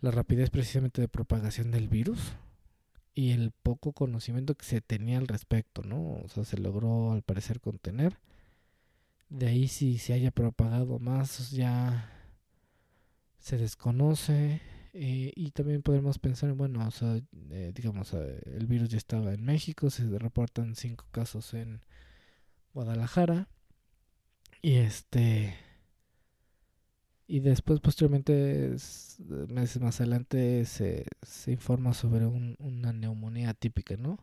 la 0.00 0.10
rapidez 0.10 0.50
precisamente 0.50 1.00
de 1.00 1.08
propagación 1.08 1.70
del 1.70 1.88
virus 1.88 2.32
y 3.14 3.32
el 3.32 3.50
poco 3.50 3.92
conocimiento 3.92 4.54
que 4.54 4.64
se 4.64 4.80
tenía 4.80 5.18
al 5.18 5.28
respecto, 5.28 5.82
¿no? 5.82 6.20
O 6.24 6.28
sea, 6.28 6.44
se 6.44 6.56
logró 6.56 7.12
al 7.12 7.22
parecer 7.22 7.60
contener. 7.60 8.16
De 9.28 9.48
ahí 9.48 9.68
si 9.68 9.98
se 9.98 10.14
haya 10.14 10.30
propagado 10.30 10.98
más 10.98 11.50
ya 11.50 12.10
se 13.38 13.58
desconoce 13.58 14.62
eh, 14.92 15.32
y 15.36 15.50
también 15.50 15.82
podemos 15.82 16.18
pensar, 16.18 16.52
bueno, 16.54 16.86
o 16.86 16.90
sea, 16.90 17.20
eh, 17.50 17.72
digamos, 17.74 18.14
eh, 18.14 18.40
el 18.46 18.66
virus 18.66 18.88
ya 18.88 18.98
estaba 18.98 19.34
en 19.34 19.44
México, 19.44 19.90
se 19.90 20.18
reportan 20.18 20.74
cinco 20.74 21.06
casos 21.10 21.54
en 21.54 21.82
Guadalajara 22.74 23.48
y 24.62 24.76
este 24.76 25.54
y 27.26 27.40
después 27.40 27.80
posteriormente 27.80 28.74
meses 29.48 29.82
más 29.82 30.00
adelante 30.00 30.64
se, 30.64 31.06
informa 31.46 31.92
sobre 31.94 32.26
una 32.26 32.92
neumonía 32.92 33.54
típica 33.54 33.96
no 33.96 34.18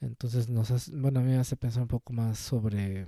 entonces 0.00 0.48
nos 0.48 0.70
hace, 0.70 0.90
bueno 0.94 1.20
a 1.20 1.22
mí 1.22 1.30
me 1.30 1.38
hace 1.38 1.56
pensar 1.56 1.82
un 1.82 1.88
poco 1.88 2.12
más 2.12 2.38
sobre 2.38 3.06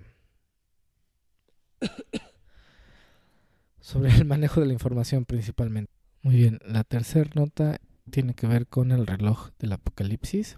sobre 3.81 4.11
el 4.15 4.25
manejo 4.25 4.61
de 4.61 4.67
la 4.67 4.73
información 4.73 5.25
principalmente 5.25 5.96
muy 6.27 6.35
bien 6.35 6.59
la 6.67 6.83
tercera 6.83 7.31
nota 7.35 7.79
tiene 8.11 8.35
que 8.35 8.49
ver 8.49 8.67
con 8.67 8.91
el 8.91 9.07
reloj 9.07 9.51
del 9.61 9.71
apocalipsis 9.71 10.57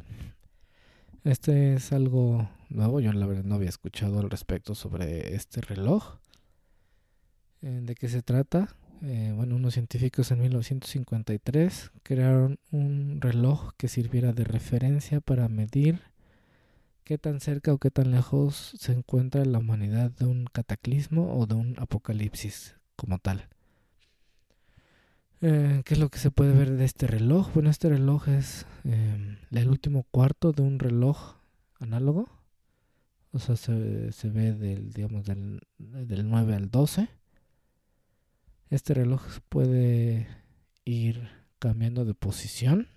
este 1.24 1.74
es 1.74 1.92
algo 1.92 2.48
nuevo 2.70 3.00
yo 3.00 3.12
la 3.12 3.26
verdad 3.26 3.44
no 3.44 3.56
había 3.56 3.68
escuchado 3.68 4.18
al 4.18 4.30
respecto 4.30 4.74
sobre 4.74 5.34
este 5.34 5.60
reloj 5.60 6.14
eh, 7.60 7.80
¿De 7.82 7.94
qué 7.96 8.08
se 8.08 8.22
trata? 8.22 8.74
Eh, 9.02 9.34
bueno, 9.36 9.56
unos 9.56 9.74
científicos 9.74 10.30
en 10.30 10.40
1953 10.40 11.90
crearon 12.02 12.58
un 12.70 13.20
reloj 13.20 13.72
que 13.76 13.88
sirviera 13.88 14.32
de 14.32 14.44
referencia 14.44 15.20
para 15.20 15.48
medir 15.48 16.00
qué 17.04 17.18
tan 17.18 17.40
cerca 17.40 17.74
o 17.74 17.78
qué 17.78 17.90
tan 17.90 18.10
lejos 18.12 18.74
se 18.78 18.92
encuentra 18.92 19.44
la 19.44 19.58
humanidad 19.58 20.12
de 20.12 20.24
un 20.24 20.46
cataclismo 20.46 21.36
o 21.36 21.46
de 21.46 21.56
un 21.56 21.74
apocalipsis 21.78 22.76
como 22.96 23.18
tal. 23.18 23.48
Eh, 25.40 25.82
¿Qué 25.84 25.94
es 25.94 26.00
lo 26.00 26.08
que 26.08 26.18
se 26.18 26.30
puede 26.30 26.52
ver 26.52 26.72
de 26.72 26.84
este 26.84 27.06
reloj? 27.06 27.52
Bueno, 27.54 27.70
este 27.70 27.88
reloj 27.88 28.28
es 28.28 28.66
el 28.84 29.68
último 29.68 30.04
cuarto 30.10 30.52
de 30.52 30.62
un 30.62 30.78
reloj 30.78 31.36
análogo. 31.78 32.28
O 33.32 33.38
sea, 33.38 33.56
se, 33.56 34.12
se 34.12 34.30
ve 34.30 34.52
del, 34.52 34.92
digamos, 34.92 35.24
del, 35.26 35.60
del 35.78 36.28
9 36.28 36.54
al 36.54 36.70
12. 36.70 37.08
Este 38.70 38.94
reloj 38.94 39.22
puede 39.48 40.26
ir 40.84 41.28
cambiando 41.58 42.04
de 42.04 42.14
posición 42.14 42.88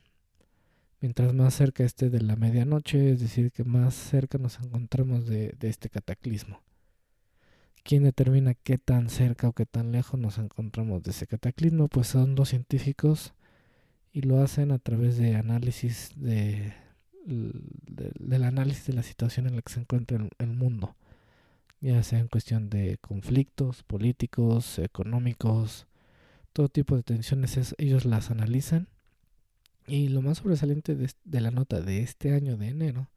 mientras 1.01 1.33
más 1.33 1.55
cerca 1.55 1.83
esté 1.83 2.09
de 2.09 2.21
la 2.21 2.35
medianoche, 2.35 3.11
es 3.11 3.19
decir, 3.19 3.51
que 3.51 3.63
más 3.63 3.95
cerca 3.95 4.37
nos 4.37 4.59
encontramos 4.59 5.25
de, 5.25 5.55
este 5.61 5.89
cataclismo. 5.89 6.61
¿Quién 7.83 8.03
determina 8.03 8.53
qué 8.53 8.77
tan 8.77 9.09
cerca 9.09 9.47
o 9.47 9.53
qué 9.53 9.65
tan 9.65 9.91
lejos 9.91 10.19
nos 10.19 10.37
encontramos 10.37 11.03
de 11.03 11.11
ese 11.11 11.27
cataclismo? 11.27 11.87
Pues 11.87 12.07
son 12.07 12.35
dos 12.35 12.49
científicos 12.49 13.33
y 14.13 14.21
lo 14.21 14.41
hacen 14.41 14.71
a 14.71 14.79
través 14.79 15.17
de 15.17 15.35
análisis 15.35 16.11
de, 16.15 16.73
del 17.25 18.43
análisis 18.43 18.85
de 18.87 18.93
la 18.93 19.03
situación 19.03 19.47
en 19.47 19.55
la 19.55 19.61
que 19.61 19.73
se 19.73 19.79
encuentra 19.79 20.19
el 20.37 20.53
mundo 20.53 20.95
ya 21.81 22.03
sea 22.03 22.19
en 22.19 22.27
cuestión 22.27 22.69
de 22.69 22.99
conflictos 22.99 23.81
políticos, 23.83 24.77
económicos, 24.77 25.87
todo 26.53 26.69
tipo 26.69 26.95
de 26.95 27.03
tensiones, 27.03 27.75
ellos 27.79 28.05
las 28.05 28.29
analizan. 28.29 28.87
Y 29.87 30.09
lo 30.09 30.21
más 30.21 30.37
sobresaliente 30.37 30.95
de, 30.95 31.41
la 31.41 31.49
nota 31.49 31.81
de 31.81 32.03
este 32.03 32.33
año 32.33 32.55
de 32.55 32.67
enero 32.67 33.09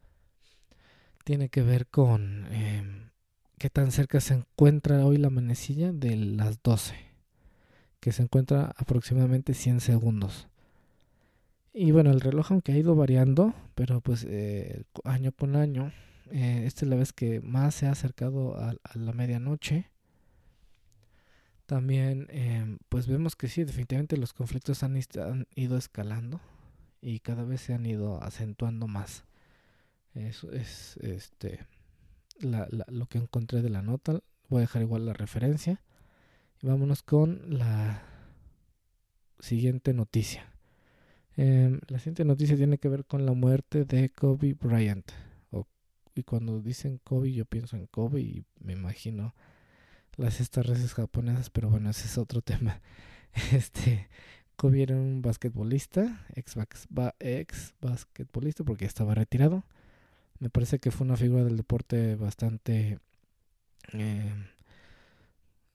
tiene 1.24 1.50
que 1.50 1.62
ver 1.62 1.86
con 1.86 2.46
em, 2.52 3.10
qué 3.58 3.70
tan 3.70 3.92
cerca 3.92 4.20
se 4.20 4.34
encuentra 4.34 5.04
hoy 5.04 5.16
la 5.16 5.30
manecilla 5.30 5.92
de 5.92 6.16
las 6.16 6.62
12, 6.62 6.94
que 8.00 8.12
se 8.12 8.22
encuentra 8.22 8.72
aproximadamente 8.76 9.54
100 9.54 9.80
segundos. 9.80 10.48
Y 11.72 11.90
bueno, 11.90 12.10
el 12.10 12.20
reloj 12.20 12.52
aunque 12.52 12.72
ha 12.72 12.76
ido 12.76 12.94
variando, 12.94 13.54
pero 13.74 14.00
pues 14.00 14.24
eh, 14.28 14.84
año 15.04 15.32
con 15.32 15.56
año 15.56 15.92
eh, 16.30 16.62
esta 16.66 16.84
es 16.84 16.88
la 16.88 16.96
vez 16.96 17.12
que 17.12 17.40
más 17.40 17.74
se 17.74 17.86
ha 17.86 17.92
acercado 17.92 18.56
a, 18.56 18.74
la 18.94 19.12
medianoche. 19.12 19.90
También, 21.66 22.26
em, 22.30 22.78
pues 22.88 23.06
vemos 23.06 23.36
que 23.36 23.48
sí, 23.48 23.64
definitivamente 23.64 24.16
los 24.16 24.32
conflictos 24.32 24.82
han, 24.82 25.00
ido 25.54 25.76
escalando 25.76 26.40
y 27.00 27.20
cada 27.20 27.44
vez 27.44 27.62
se 27.62 27.74
han 27.74 27.86
ido 27.86 28.22
acentuando 28.22 28.86
más. 28.86 29.24
Eso 30.14 30.52
es 30.52 30.96
este 30.98 31.66
lo 32.40 33.06
que 33.06 33.18
encontré 33.18 33.62
de 33.62 33.70
la 33.70 33.82
nota. 33.82 34.20
Voy 34.48 34.58
a 34.58 34.60
dejar 34.62 34.82
igual 34.82 35.06
la 35.06 35.12
referencia. 35.12 35.82
Y 36.62 36.66
vámonos 36.66 37.02
con 37.02 37.58
la 37.58 38.02
siguiente 39.38 39.92
noticia. 39.92 40.50
Em, 41.36 41.80
la 41.88 41.98
siguiente 41.98 42.24
noticia 42.24 42.56
tiene 42.56 42.78
que 42.78 42.88
ver 42.88 43.04
con 43.04 43.26
la 43.26 43.32
muerte 43.32 43.84
de 43.84 44.08
Kobe 44.10 44.54
Bryant 44.54 45.10
y 46.14 46.22
cuando 46.22 46.60
dicen 46.60 46.98
Kobe 47.02 47.32
yo 47.32 47.44
pienso 47.44 47.76
en 47.76 47.86
Kobe 47.86 48.20
y 48.20 48.44
me 48.60 48.72
imagino 48.72 49.34
las 50.16 50.40
estas 50.40 50.64
redes 50.66 50.94
japonesas, 50.94 51.50
pero 51.50 51.68
bueno, 51.68 51.90
ese 51.90 52.06
es 52.06 52.18
otro 52.18 52.40
tema. 52.42 52.80
Este 53.52 54.08
Kobe 54.56 54.82
era 54.82 54.94
un 54.94 55.22
basquetbolista, 55.22 56.24
ex, 56.36 56.54
ex 57.18 57.74
basquetbolista 57.80 58.62
porque 58.62 58.84
estaba 58.84 59.14
retirado. 59.14 59.64
Me 60.38 60.50
parece 60.50 60.78
que 60.78 60.90
fue 60.90 61.06
una 61.06 61.16
figura 61.16 61.44
del 61.44 61.56
deporte 61.56 62.16
bastante 62.16 62.98
eh, 63.92 64.32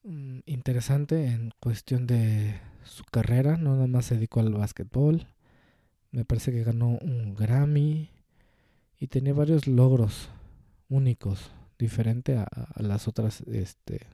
mm, 0.03 0.39
interesante 0.45 1.27
en 1.27 1.51
cuestión 1.59 2.07
de 2.07 2.59
su 2.83 3.03
carrera. 3.05 3.57
No 3.57 3.75
nada 3.75 3.87
más 3.87 4.05
se 4.05 4.15
dedicó 4.15 4.41
al 4.41 4.53
basquetbol. 4.53 5.27
Me 6.11 6.25
parece 6.25 6.51
que 6.51 6.63
ganó 6.63 6.97
un 7.01 7.35
Grammy 7.35 8.09
y 8.99 9.07
tenía 9.07 9.33
varios 9.33 9.67
logros 9.67 10.29
únicos, 10.89 11.51
diferente 11.77 12.37
a, 12.37 12.47
las 12.77 13.07
otras 13.07 13.41
este, 13.41 14.07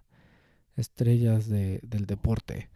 estrellas 0.76 1.48
de, 1.48 1.80
del 1.84 2.06
deporte. 2.06 2.70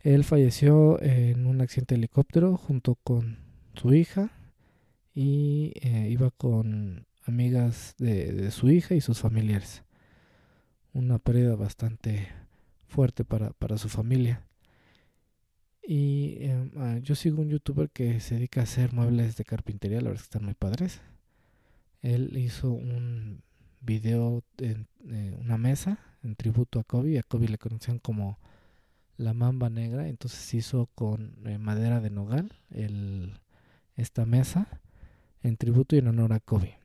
Él 0.00 0.22
falleció 0.24 1.00
en 1.02 1.46
un 1.46 1.62
accidente 1.62 1.94
de 1.94 2.00
helicóptero 2.00 2.56
junto 2.56 2.96
con 2.96 3.38
su 3.74 3.94
hija 3.94 4.30
y 5.14 5.72
eh, 5.76 6.08
iba 6.10 6.30
con 6.30 7.06
amigas 7.24 7.94
de, 7.98 8.32
de, 8.32 8.50
su 8.50 8.70
hija 8.70 8.94
y 8.94 9.00
sus 9.00 9.20
familiares. 9.20 9.84
Una 10.92 11.18
pérdida 11.18 11.56
bastante 11.56 12.28
fuerte 12.88 13.24
para, 13.24 13.50
para 13.52 13.78
su 13.78 13.88
familia. 13.88 14.46
Y 15.86 16.38
em, 16.40 16.70
ah, 16.76 16.98
yo 17.02 17.14
sigo 17.14 17.42
un 17.42 17.50
youtuber 17.50 17.90
que 17.90 18.20
se 18.20 18.36
dedica 18.36 18.60
a 18.60 18.64
hacer 18.64 18.92
muebles 18.92 19.36
de 19.36 19.44
carpintería, 19.44 20.00
la 20.00 20.08
verdad 20.08 20.22
es 20.22 20.28
que 20.28 20.36
están 20.36 20.44
muy 20.44 20.54
padres. 20.54 21.00
Él 22.02 22.36
hizo 22.36 22.70
un 22.70 23.42
video 23.80 24.42
en 24.58 24.88
eh, 25.10 25.36
una 25.40 25.58
mesa 25.58 25.98
en 26.22 26.36
tributo 26.36 26.80
a 26.80 26.84
Kobe. 26.84 27.18
A 27.18 27.22
Kobe 27.22 27.48
le 27.48 27.58
conocían 27.58 27.98
como 27.98 28.38
la 29.16 29.34
mamba 29.34 29.70
negra. 29.70 30.08
Entonces 30.08 30.54
hizo 30.54 30.86
con 30.94 31.36
eh, 31.46 31.58
madera 31.58 32.00
de 32.00 32.10
nogal 32.10 32.52
esta 33.96 34.26
mesa 34.26 34.80
en 35.44 35.56
tributo 35.56 35.94
y 35.94 36.00
en 36.00 36.08
honor 36.08 36.32
a 36.32 36.40
Kobe. 36.40 36.80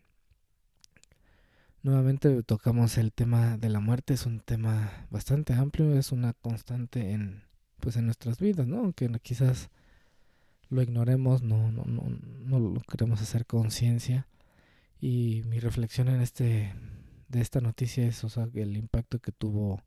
Nuevamente 1.81 2.43
tocamos 2.43 2.97
el 2.97 3.13
tema 3.13 3.57
de 3.57 3.69
la 3.69 3.79
muerte. 3.79 4.13
Es 4.13 4.25
un 4.25 4.41
tema 4.41 5.07
bastante 5.09 5.53
amplio. 5.53 5.97
Es 5.97 6.11
una 6.11 6.33
constante 6.33 7.11
en, 7.11 7.43
pues 7.79 7.95
en 7.95 8.05
nuestras 8.05 8.37
vidas, 8.37 8.67
¿no? 8.67 8.79
Aunque 8.79 9.09
quizás 9.23 9.69
lo 10.69 10.81
ignoremos, 10.81 11.41
no, 11.41 11.71
no, 11.71 11.85
no, 11.85 12.03
no 12.09 12.59
lo 12.59 12.81
queremos 12.81 13.21
hacer 13.21 13.45
conciencia 13.45 14.27
y 15.01 15.41
mi 15.47 15.59
reflexión 15.59 16.09
en 16.09 16.21
este 16.21 16.75
de 17.29 17.41
esta 17.41 17.61
noticia 17.61 18.05
es 18.05 18.23
o 18.23 18.29
sea, 18.29 18.47
el 18.53 18.75
impacto 18.75 19.19
que 19.19 19.31
tuvo 19.31 19.81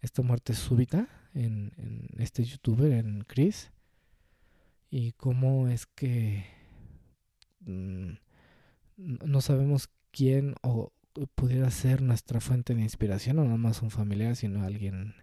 esta 0.00 0.22
muerte 0.22 0.54
súbita 0.54 1.08
en, 1.34 1.72
en 1.76 2.20
este 2.20 2.44
youtuber, 2.44 2.92
en 2.92 3.24
Chris, 3.26 3.70
y 4.90 5.12
cómo 5.12 5.68
es 5.68 5.86
que 5.86 6.59
mm, 7.60 8.12
no 8.96 9.40
sabemos 9.40 9.90
quién 10.10 10.54
o 10.62 10.92
pudiera 11.34 11.70
ser 11.70 12.02
nuestra 12.02 12.40
fuente 12.40 12.74
de 12.74 12.82
inspiración, 12.82 13.38
o 13.38 13.44
no 13.44 13.58
más 13.58 13.82
un 13.82 13.90
familiar, 13.90 14.36
sino 14.36 14.64
alguien 14.64 15.14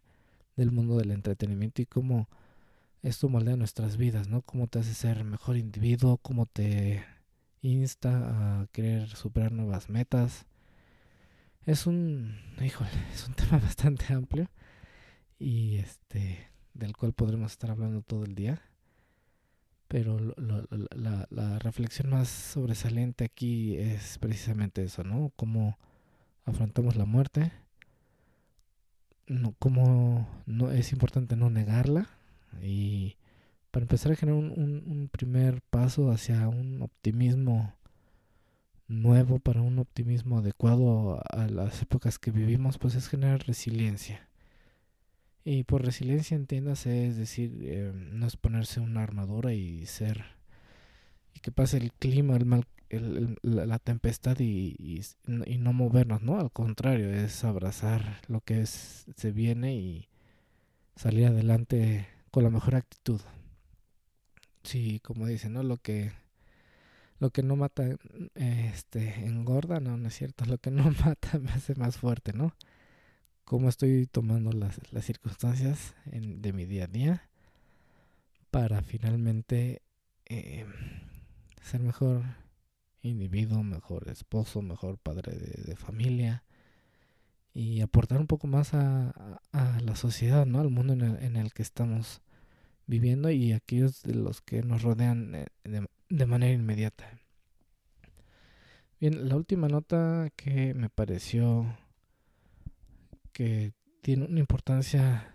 del 0.56 0.71
mundo 0.71 0.97
del 0.97 1.12
entretenimiento, 1.12 1.82
y 1.82 1.86
cómo 1.86 2.30
esto 3.04 3.30
moldea 3.30 3.56
nuestras 3.56 3.97
vidas, 3.97 4.28
¿no? 4.28 4.41
Cómo 4.41 4.67
te 4.67 4.80
hace 4.80 4.93
ser 4.93 5.23
mejor 5.23 5.58
individuo, 5.58 6.17
cómo 6.17 6.45
te 6.45 7.04
insta 7.62 8.62
a 8.62 8.67
querer 8.67 9.10
superar 9.10 9.52
nuevas 9.52 9.89
metas. 9.89 10.45
Es 11.65 11.86
un, 11.88 12.38
híjole, 12.62 12.89
es 13.13 13.28
un 13.28 13.34
tema 13.36 13.60
bastante 13.60 14.13
amplio 14.13 14.50
y 15.39 15.78
este 15.78 16.47
del 16.73 16.95
cual 16.95 17.13
podremos 17.13 17.52
estar 17.52 17.71
hablando 17.71 18.02
todo 18.02 18.23
el 18.23 18.36
día. 18.36 18.62
Pero 19.88 20.19
la, 20.36 21.28
la, 21.30 21.60
reflexión 21.60 22.10
más 22.10 22.28
sobresaliente 22.28 23.23
aquí 23.23 23.78
es 23.78 24.17
precisamente 24.17 24.84
eso, 24.84 25.04
¿no? 25.04 25.32
Cómo 25.38 25.78
afrontamos 26.45 26.97
la 26.97 27.06
muerte, 27.06 27.54
cómo 29.60 30.28
no, 30.45 30.71
es 30.71 30.91
importante 30.91 31.36
no 31.36 31.50
negarla 31.50 32.10
y 32.62 33.17
para 33.71 33.84
empezar 33.84 34.12
a 34.12 34.15
generar 34.15 34.39
un, 34.39 34.52
un, 34.52 35.10
primer 35.10 35.62
paso 35.62 36.12
hacia 36.12 36.47
un 36.47 36.82
optimismo 36.82 37.73
nuevo, 38.88 39.39
para 39.39 39.62
un 39.62 39.80
optimismo 39.80 40.39
adecuado 40.39 41.21
a 41.30 41.47
las 41.47 41.82
épocas 41.82 42.17
que 42.17 42.32
vivimos, 42.32 42.78
pues 42.78 42.95
es 42.95 43.08
generar 43.08 43.45
resiliencia. 43.45 44.27
Y 45.50 45.64
por 45.64 45.86
resiliencia 45.86 46.36
entiéndase, 46.36 47.08
es 47.08 47.16
decir, 47.16 47.58
eh, 47.62 47.94
no 47.96 48.28
es 48.28 48.36
ponerse 48.36 48.82
una 48.82 49.02
armadura 49.02 49.54
y 49.54 49.86
ser, 49.86 50.26
y 51.34 51.40
que 51.40 51.54
pase 51.54 51.78
el 51.78 51.94
clima, 51.94 52.36
el 52.36 52.46
mal, 52.46 52.66
el, 52.90 53.38
la, 53.44 53.80
tempestad 53.80 54.38
y, 54.42 54.76
y, 54.78 55.02
y, 55.46 55.58
no 55.58 55.72
movernos, 55.72 56.22
¿no? 56.22 56.38
Al 56.38 56.52
contrario, 56.52 57.10
es 57.14 57.46
abrazar 57.46 58.20
lo 58.28 58.42
que 58.42 58.60
es, 58.60 59.06
se 59.16 59.32
viene 59.32 59.74
y 59.74 60.10
salir 60.98 61.28
adelante 61.28 62.08
con 62.30 62.44
la 62.44 62.50
mejor 62.50 62.76
actitud. 62.76 63.22
Sí, 64.64 65.00
como 65.00 65.28
dicen, 65.28 65.54
¿no? 65.54 65.64
Lo 65.64 65.78
que 65.78 66.12
lo 67.20 67.30
que 67.30 67.42
no 67.42 67.56
mata 67.56 67.86
este 68.36 69.26
engorda, 69.26 69.80
no, 69.80 69.96
no 69.96 70.10
es 70.10 70.14
cierto, 70.14 70.44
lo 70.44 70.58
que 70.58 70.72
no 70.72 70.92
mata 71.06 71.40
me 71.40 71.52
hace 71.52 71.74
más 71.76 71.96
fuerte, 71.96 72.34
¿no? 72.34 72.54
Cómo 73.48 73.70
estoy 73.70 74.08
tomando 74.08 74.52
las, 74.52 74.78
las 74.92 75.06
circunstancias 75.06 75.96
de 76.04 76.52
mi 76.52 76.66
día 76.66 76.84
a 76.84 76.88
día 76.88 77.30
para 78.52 78.82
finalmente 78.82 79.82
eh, 80.26 80.66
ser 81.62 81.80
mejor 81.80 82.24
individuo, 83.02 83.64
mejor 83.64 84.10
esposo, 84.10 84.62
mejor 84.62 84.98
padre 84.98 85.38
de, 85.38 85.78
familia 85.78 86.44
y 87.54 87.80
aportar 87.80 88.20
un 88.20 88.28
poco 88.28 88.48
más 88.48 88.74
a, 88.74 89.40
la 89.54 89.96
sociedad, 89.96 90.46
¿no? 90.46 90.60
Al 90.60 90.70
mundo 90.70 90.92
en 90.92 91.02
el, 91.04 91.24
en 91.24 91.38
el 91.38 91.54
que 91.54 91.62
estamos 91.62 92.22
viviendo 92.86 93.32
y 93.32 93.54
aquellos 93.54 94.04
de 94.04 94.16
los 94.16 94.42
que 94.42 94.62
nos 94.62 94.82
rodean 94.82 95.34
eh, 95.36 95.48
de, 96.10 96.26
manera 96.26 96.52
inmediata. 96.52 97.18
Bien, 99.00 99.30
la 99.30 99.38
última 99.38 99.70
nota 99.70 100.34
que 100.36 100.74
me 100.74 100.90
pareció 100.90 101.66
que 103.38 103.71
tiene 104.02 104.26
una 104.26 104.39
importancia 104.39 105.32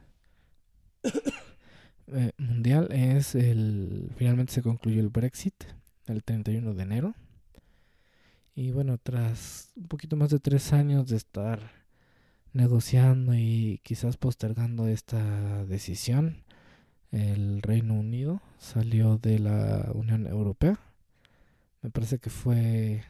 eh, 2.08 2.32
mundial 2.36 2.88
es 2.90 3.36
el 3.36 4.10
finalmente 4.16 4.52
se 4.52 4.60
concluyó 4.60 5.00
el 5.00 5.08
Brexit 5.08 5.54
el 6.06 6.24
31 6.24 6.74
de 6.74 6.82
enero 6.82 7.14
y 8.56 8.72
bueno 8.72 8.98
tras 8.98 9.70
un 9.76 9.86
poquito 9.86 10.16
más 10.16 10.30
de 10.30 10.40
tres 10.40 10.72
años 10.72 11.06
de 11.06 11.16
estar 11.16 11.60
negociando 12.52 13.36
y 13.36 13.78
quizás 13.84 14.16
postergando 14.16 14.88
esta 14.88 15.64
decisión 15.66 16.42
el 17.12 17.62
Reino 17.62 17.94
Unido 17.94 18.42
salió 18.58 19.16
de 19.16 19.38
la 19.38 19.92
Unión 19.94 20.26
Europea. 20.26 20.80
Me 21.82 21.90
parece 21.90 22.18
que 22.18 22.30
fue, 22.30 23.04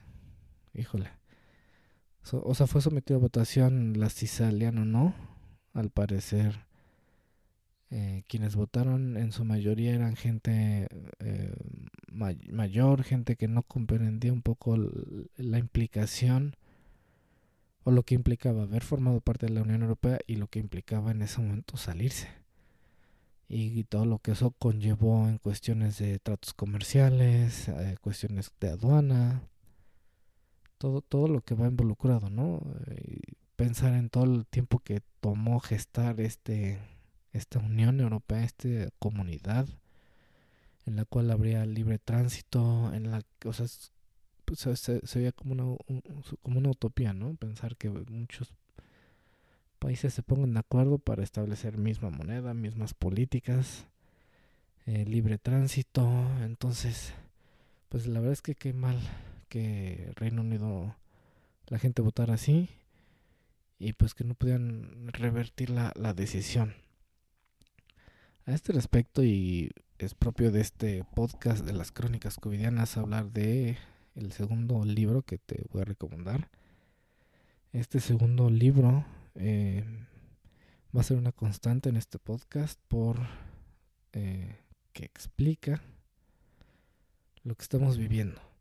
híjole, 0.75 1.09
o 2.31 2.55
sea, 2.55 2.67
fue 2.67 2.81
sometido 2.81 3.19
a 3.19 3.23
votación 3.23 3.99
la 3.99 4.07
o 4.07 4.85
no. 4.85 5.15
Al 5.75 5.91
parecer, 5.91 6.67
eh, 7.91 8.25
quienes 8.29 8.57
votaron 8.57 9.17
en 9.17 9.33
su 9.33 9.45
mayoría 9.45 9.95
eran 9.95 10.17
gente 10.17 10.89
eh, 11.19 11.55
mayor, 12.13 13.05
gente 13.05 13.37
que 13.37 13.49
no 13.49 13.63
comprendía 13.63 14.33
un 14.33 14.43
poco 14.43 14.77
la 15.37 15.59
implicación 15.59 16.57
o 17.85 17.91
lo 17.91 18.03
que 18.05 18.15
implicaba 18.15 18.63
haber 18.63 18.83
formado 18.83 19.21
parte 19.21 19.47
de 19.47 19.53
la 19.53 19.63
Unión 19.63 19.83
Europea 19.83 20.19
y 20.27 20.37
lo 20.37 20.47
que 20.49 20.59
implicaba 20.61 21.11
en 21.11 21.23
ese 21.23 21.41
momento 21.41 21.77
salirse 21.77 22.29
y 23.55 23.85
todo 23.85 24.07
lo 24.07 24.19
que 24.19 24.33
eso 24.33 24.53
conllevó 24.53 25.29
en 25.29 25.37
cuestiones 25.37 25.99
de 25.99 26.19
tratos 26.19 26.55
comerciales, 26.55 27.69
eh, 27.69 27.97
cuestiones 28.01 28.51
de 28.59 28.71
aduana, 28.71 29.43
todo, 30.83 31.01
todo 31.01 31.29
lo 31.29 31.43
que 31.43 31.55
va 31.55 31.69
involucrado, 31.69 32.29
¿no? 32.29 32.61
pensar 33.55 33.95
en 33.95 34.11
todo 34.11 34.25
el 34.25 34.47
tiempo 34.47 34.81
que 34.81 35.01
tomó 35.21 35.61
gestar 35.61 36.21
este, 36.21 36.81
esta 37.33 37.61
Unión 37.61 38.01
Europea, 38.01 38.43
esta 38.43 38.91
comunidad, 38.99 39.69
en 40.85 40.97
la 40.97 41.05
cual 41.05 41.31
habría 41.31 41.65
libre 41.67 42.01
tránsito, 42.01 42.93
en 42.93 43.13
la 43.13 43.23
o 43.45 43.53
sea, 43.53 43.67
pues, 44.45 44.59
se, 44.59 45.07
se, 45.07 45.19
veía 45.21 45.31
como 45.31 45.53
una, 45.53 45.77
como 46.43 46.59
una 46.59 46.71
utopía, 46.71 47.13
¿no? 47.13 47.37
Pensar 47.37 47.77
que 47.77 47.89
muchos 47.89 48.53
países 49.79 50.13
se 50.13 50.25
pongan 50.25 50.55
de 50.55 50.61
acuerdo 50.61 50.99
para 50.99 51.23
establecer 51.23 51.79
misma 51.79 52.11
moneda, 52.11 52.55
mismas 52.55 52.93
políticas, 52.93 53.87
eh, 54.87 55.05
libre 55.05 55.39
tránsito. 55.39 56.11
Entonces, 56.43 57.15
pues 57.89 58.09
la 58.09 58.19
verdad 58.19 58.33
es 58.33 58.43
que 58.43 58.57
qué 58.57 58.73
mal 58.73 58.99
que 59.53 60.11
Reino 60.17 60.41
Unido 60.41 60.97
la 61.67 61.79
gente 61.79 62.01
votara 62.01 62.33
así 62.33 62.71
y 63.79 63.93
pues 63.93 64.15
que 64.15 64.25
no 64.25 64.33
pudieran 64.33 65.09
revertir 65.13 65.69
la, 65.69 65.93
la 65.95 66.15
decisión. 66.15 66.73
A 68.47 68.53
este 68.53 68.73
respecto 68.73 69.23
y 69.23 69.71
es 69.99 70.15
propio 70.15 70.51
de 70.53 70.63
este 70.63 71.05
podcast 71.15 71.67
de 71.67 71.75
las 71.75 71.93
crónicas 71.93 72.39
covidianas 72.39 72.97
hablar 72.97 73.31
de 73.31 73.77
el 74.15 74.33
segundo 74.33 74.87
libro 74.87 75.21
que 75.21 75.37
te 75.37 75.67
voy 75.71 75.83
a 75.83 75.85
recomendar. 75.85 76.49
Este 77.75 78.01
segundo 78.01 78.49
libro 78.49 79.05
eh, 79.35 79.85
va 80.97 81.03
a 81.03 81.05
ser 81.05 81.19
una 81.19 81.33
constante 81.33 81.91
en 81.91 81.97
este 81.97 82.19
podcast 82.19 82.81
por 82.89 83.19
eh, 84.15 84.57
que 84.95 85.05
explica 85.05 85.83
lo 87.43 87.55
que 87.55 87.63
estamos 87.63 87.99
viviendo. 87.99 88.52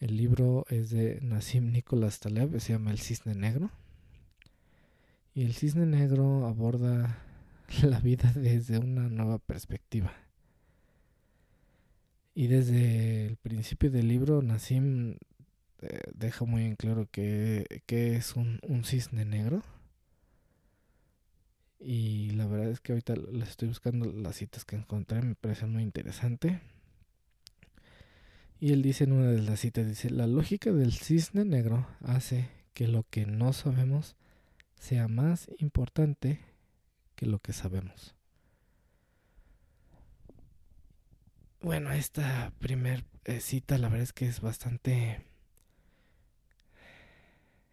El 0.00 0.16
libro 0.16 0.64
es 0.70 0.90
de 0.90 1.20
Nassim 1.20 1.72
Nicholas 1.72 2.20
Taleb, 2.20 2.58
se 2.58 2.72
llama 2.72 2.90
El 2.90 2.98
Cisne 2.98 3.34
Negro. 3.34 3.70
Y 5.34 5.44
el 5.44 5.54
Cisne 5.54 5.86
Negro 5.86 6.46
aborda 6.46 7.22
la 7.82 8.00
vida 8.00 8.32
desde 8.34 8.78
una 8.78 9.08
nueva 9.08 9.38
perspectiva. 9.38 10.12
Y 12.34 12.46
desde 12.46 13.26
el 13.26 13.36
principio 13.36 13.90
del 13.90 14.08
libro, 14.08 14.40
Nassim 14.40 15.16
eh, 15.82 16.00
deja 16.14 16.44
muy 16.44 16.64
en 16.64 16.76
claro 16.76 17.08
que, 17.10 17.66
es 17.86 18.36
un, 18.36 18.60
cisne 18.84 19.24
negro. 19.24 19.62
Y 21.78 22.30
la 22.30 22.46
verdad 22.46 22.70
es 22.70 22.80
que 22.80 22.92
ahorita 22.92 23.14
les 23.16 23.50
estoy 23.50 23.68
buscando 23.68 24.12
las 24.12 24.36
citas 24.36 24.64
que 24.64 24.76
encontré, 24.76 25.22
me 25.22 25.34
parece 25.34 25.66
muy 25.66 25.82
interesante. 25.82 26.60
Y 28.60 28.74
él 28.74 28.82
dice 28.82 29.04
en 29.04 29.12
una 29.12 29.30
de 29.30 29.40
las 29.40 29.60
citas, 29.60 29.86
dice, 29.86 30.10
la 30.10 30.26
lógica 30.26 30.70
del 30.70 30.92
cisne 30.92 31.46
negro 31.46 31.86
hace 32.04 32.50
que 32.74 32.86
lo 32.86 33.06
que 33.08 33.24
no 33.24 33.54
sabemos 33.54 34.16
sea 34.78 35.08
más 35.08 35.48
importante 35.58 36.40
que 37.16 37.24
lo 37.24 37.38
que 37.38 37.54
sabemos. 37.54 38.14
Bueno, 41.62 41.90
esta 41.92 42.52
primer 42.58 43.04
eh, 43.24 43.40
cita 43.40 43.78
la 43.78 43.88
verdad 43.88 44.04
es 44.04 44.12
que 44.12 44.26
es 44.26 44.42
bastante 44.42 45.22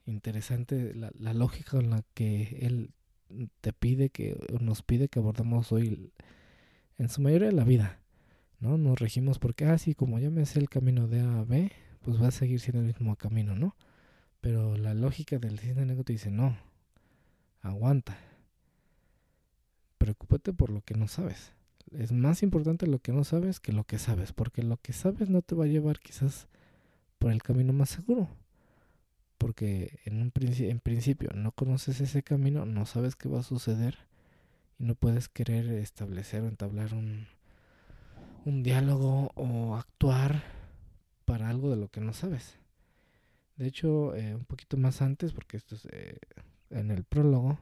interesante 0.05 0.93
la, 0.93 1.11
la 1.19 1.33
lógica 1.33 1.71
con 1.71 1.89
la 1.89 2.03
que 2.13 2.59
él 2.61 2.91
te 3.59 3.73
pide 3.73 4.09
que 4.09 4.37
nos 4.61 4.83
pide 4.83 5.09
que 5.09 5.19
abordemos 5.19 5.73
hoy 5.73 6.13
en 6.97 7.09
su 7.09 7.21
mayoría 7.21 7.51
la 7.51 7.65
vida 7.65 7.99
no 8.59 8.77
nos 8.77 8.99
regimos 8.99 9.39
porque 9.39 9.65
ah, 9.65 9.77
como 9.95 10.19
ya 10.19 10.29
me 10.29 10.45
sé 10.45 10.59
el 10.59 10.69
camino 10.69 11.07
de 11.07 11.21
A 11.21 11.39
a 11.39 11.43
B 11.43 11.71
pues 12.01 12.21
va 12.21 12.27
a 12.27 12.31
seguir 12.31 12.59
siendo 12.59 12.81
el 12.81 12.87
mismo 12.87 13.15
camino 13.15 13.55
no 13.55 13.75
pero 14.41 14.77
la 14.77 14.93
lógica 14.93 15.37
del 15.39 15.59
cine 15.59 15.85
negro 15.85 16.03
te 16.03 16.13
dice 16.13 16.31
no 16.31 16.57
aguanta. 17.67 18.17
Preocúpate 19.97 20.53
por 20.53 20.69
lo 20.69 20.81
que 20.81 20.95
no 20.95 21.07
sabes. 21.07 21.53
Es 21.91 22.11
más 22.11 22.43
importante 22.43 22.87
lo 22.87 22.99
que 22.99 23.13
no 23.13 23.23
sabes 23.23 23.59
que 23.59 23.71
lo 23.71 23.85
que 23.85 23.97
sabes 23.97 24.33
porque 24.33 24.61
lo 24.61 24.77
que 24.77 24.93
sabes 24.93 25.29
no 25.29 25.41
te 25.41 25.55
va 25.55 25.65
a 25.65 25.67
llevar 25.67 25.99
quizás 25.99 26.47
por 27.19 27.31
el 27.31 27.41
camino 27.41 27.73
más 27.73 27.89
seguro. 27.89 28.29
Porque 29.37 29.99
en 30.05 30.21
un 30.21 30.31
en 30.35 30.79
principio 30.79 31.29
no 31.35 31.51
conoces 31.51 32.01
ese 32.01 32.23
camino, 32.23 32.65
no 32.65 32.85
sabes 32.85 33.15
qué 33.15 33.29
va 33.29 33.39
a 33.39 33.43
suceder 33.43 33.97
y 34.79 34.83
no 34.83 34.95
puedes 34.95 35.29
querer 35.29 35.69
establecer 35.73 36.41
o 36.41 36.47
entablar 36.47 36.93
un, 36.93 37.27
un 38.47 38.63
diálogo 38.63 39.33
o 39.35 39.75
actuar 39.75 40.41
para 41.25 41.49
algo 41.49 41.69
de 41.69 41.75
lo 41.75 41.89
que 41.89 41.99
no 41.99 42.13
sabes. 42.13 42.55
De 43.57 43.67
hecho, 43.67 44.15
eh, 44.15 44.35
un 44.35 44.45
poquito 44.45 44.77
más 44.77 45.01
antes, 45.01 45.33
porque 45.33 45.57
esto 45.57 45.75
es 45.75 45.85
eh, 45.91 46.17
en 46.69 46.89
el 46.89 47.03
prólogo, 47.03 47.59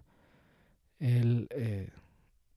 él 1.00 1.48
eh, 1.50 1.90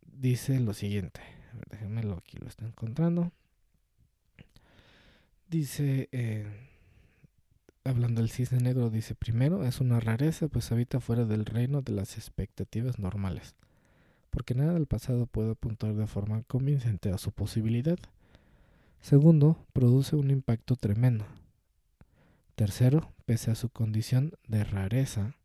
dice 0.02 0.60
lo 0.60 0.74
siguiente. 0.74 1.22
Déjenmelo 1.70 2.16
aquí, 2.18 2.36
lo 2.36 2.48
está 2.48 2.66
encontrando. 2.66 3.32
Dice, 5.48 6.10
hablando 7.84 8.20
del 8.20 8.30
cisne 8.30 8.60
negro, 8.60 8.90
dice, 8.90 9.14
primero, 9.14 9.64
es 9.64 9.80
una 9.80 10.00
rareza, 10.00 10.48
pues 10.48 10.70
habita 10.70 11.00
fuera 11.00 11.24
del 11.24 11.46
reino 11.46 11.80
de 11.80 11.92
las 11.92 12.18
expectativas 12.18 12.98
normales, 12.98 13.54
porque 14.28 14.54
nada 14.54 14.74
del 14.74 14.86
pasado 14.86 15.24
puede 15.24 15.52
apuntar 15.52 15.94
de 15.94 16.06
forma 16.06 16.42
convincente 16.42 17.10
a 17.10 17.16
su 17.16 17.32
posibilidad. 17.32 17.98
Segundo, 19.00 19.66
produce 19.72 20.16
un 20.16 20.30
impacto 20.30 20.76
tremendo. 20.76 21.26
Tercero, 22.54 23.12
pese 23.24 23.50
a 23.50 23.54
su 23.54 23.70
condición 23.70 24.32
de 24.48 24.64
rareza, 24.64 25.36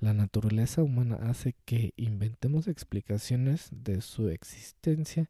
la 0.00 0.14
naturaleza 0.14 0.82
humana 0.82 1.18
hace 1.22 1.54
que 1.64 1.92
inventemos 1.96 2.68
explicaciones 2.68 3.68
de 3.70 4.00
su 4.00 4.28
existencia 4.28 5.28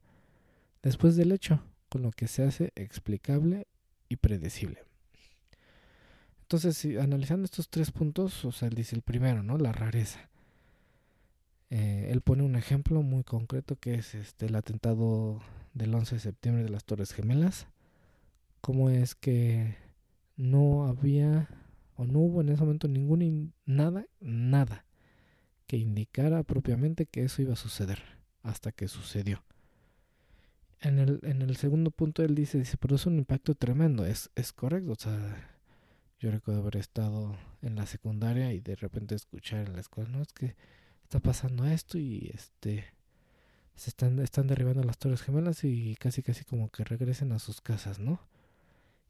después 0.83 1.17
del 1.17 1.33
hecho, 1.33 1.63
con 1.89 2.03
lo 2.03 2.11
que 2.11 2.29
se 2.29 2.43
hace 2.43 2.73
explicable 2.75 3.67
y 4.09 4.17
predecible. 4.17 4.85
Entonces, 6.43 6.85
analizando 6.99 7.45
estos 7.47 7.69
tres 7.69 7.91
puntos, 7.91 8.45
o 8.45 8.53
sea, 8.53 8.69
él 8.69 8.75
dice 8.75 8.95
el 8.95 9.03
primero, 9.03 9.43
¿no? 9.43 9.57
La 9.57 9.73
rareza. 9.73 10.29
Eh, 11.71 12.09
él 12.11 12.21
pone 12.21 12.43
un 12.43 12.57
ejemplo 12.57 13.01
muy 13.01 13.25
concreto 13.25 13.77
que 13.77 13.95
es 13.95 14.15
este 14.15 14.45
el 14.45 14.57
atentado 14.57 15.41
del 15.75 15.95
11 15.95 16.17
de 16.17 16.21
septiembre 16.21 16.65
de 16.65 16.71
las 16.71 16.85
Torres 16.85 17.13
Gemelas. 17.13 17.67
Cómo 18.61 18.91
es 18.91 19.15
que 19.15 19.77
no 20.37 20.87
había 20.87 21.49
o 21.97 22.05
no 22.05 22.21
hubo 22.21 22.41
en 22.41 22.49
ese 22.49 22.63
momento 22.63 22.89
ningún 22.89 23.55
nada, 23.65 24.07
nada 24.21 24.85
que 25.67 25.77
indicara 25.77 26.43
propiamente 26.43 27.07
que 27.07 27.25
eso 27.25 27.43
iba 27.43 27.55
a 27.55 27.57
suceder 27.57 28.01
hasta 28.43 28.73
que 28.73 28.89
sucedió. 28.89 29.45
En 30.81 30.99
el, 30.99 31.21
en 31.23 31.43
el 31.43 31.57
segundo 31.57 31.91
punto 31.91 32.23
él 32.25 32.35
dice, 32.35 32.59
dice, 32.59 32.77
pero 32.77 32.97
un 33.07 33.19
impacto 33.19 33.55
tremendo, 33.55 34.05
es, 34.05 34.31
es 34.35 34.53
correcto, 34.53 34.93
o 34.93 34.97
sea, 34.97 35.59
yo 36.19 36.31
recuerdo 36.31 36.61
haber 36.61 36.77
estado 36.77 37.37
en 37.63 37.77
la 37.77 37.87
secundaria 37.87 38.53
y 38.53 38.61
de 38.61 38.75
repente 38.75 39.15
escuchar 39.15 39.67
en 39.67 39.75
la 39.75 39.81
escuela, 39.81 40.11
no, 40.11 40.23
es 40.23 40.33
que 40.33 40.57
está 41.05 41.21
pasando 41.21 41.65
esto 41.67 41.99
y 41.99 42.31
este 42.35 42.85
se 43.83 43.90
están, 43.90 44.21
están 44.21 44.47
derribando 44.47 44.85
las 44.85 44.97
torres 44.97 45.23
gemelas 45.23 45.64
y 45.64 45.97
casi 45.97 46.23
casi 46.23 46.45
como 46.45 46.71
que 46.71 46.85
regresen 46.85 47.33
a 47.33 47.40
sus 47.40 47.61
casas, 47.61 47.99
¿no? 47.99 48.21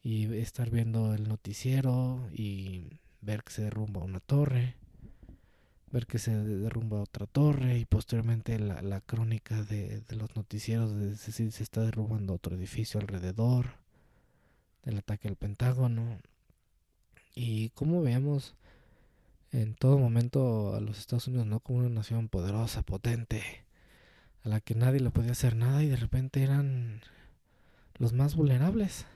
Y 0.03 0.35
estar 0.39 0.71
viendo 0.71 1.13
el 1.13 1.29
noticiero 1.29 2.27
y 2.33 3.01
ver 3.21 3.45
que 3.45 3.53
se 3.53 3.65
derrumba 3.65 4.01
una 4.01 4.19
torre, 4.21 4.77
ver 5.91 6.07
que 6.07 6.19
se 6.19 6.35
derrumba 6.35 7.03
otra 7.03 7.27
torre 7.27 7.79
y 7.79 7.85
posteriormente 7.85 8.59
la, 8.59 8.81
la 8.81 9.03
crónica 9.03 9.63
de, 9.63 10.01
de, 10.01 10.17
los 10.17 10.35
noticieros 10.37 10.95
de 10.95 11.11
decir 11.11 11.53
se 11.53 11.63
está 11.63 11.83
derrumbando 11.83 12.33
otro 12.33 12.57
edificio 12.57 12.99
alrededor 12.99 13.75
del 14.85 14.97
ataque 14.97 15.29
al 15.29 15.37
Pentágono 15.37 16.19
y 17.35 17.69
como 17.71 18.01
veamos 18.01 18.55
en 19.51 19.75
todo 19.75 19.99
momento 19.99 20.75
a 20.75 20.81
los 20.81 20.99
Estados 20.99 21.29
Unidos 21.29 21.47
no 21.47 21.61
como 21.61 21.81
una 21.81 21.91
nación 21.91 22.31
poderosa, 22.31 22.81
potente, 22.81 23.62
a 24.45 24.49
la 24.49 24.61
que 24.61 24.75
nadie 24.75 25.01
le 25.01 25.11
podía 25.11 25.33
hacer 25.33 25.57
nada 25.57 25.83
y 25.83 25.89
de 25.89 25.97
repente 25.97 26.43
eran 26.43 27.01
los 27.99 28.13
más 28.13 28.35
vulnerables. 28.35 29.07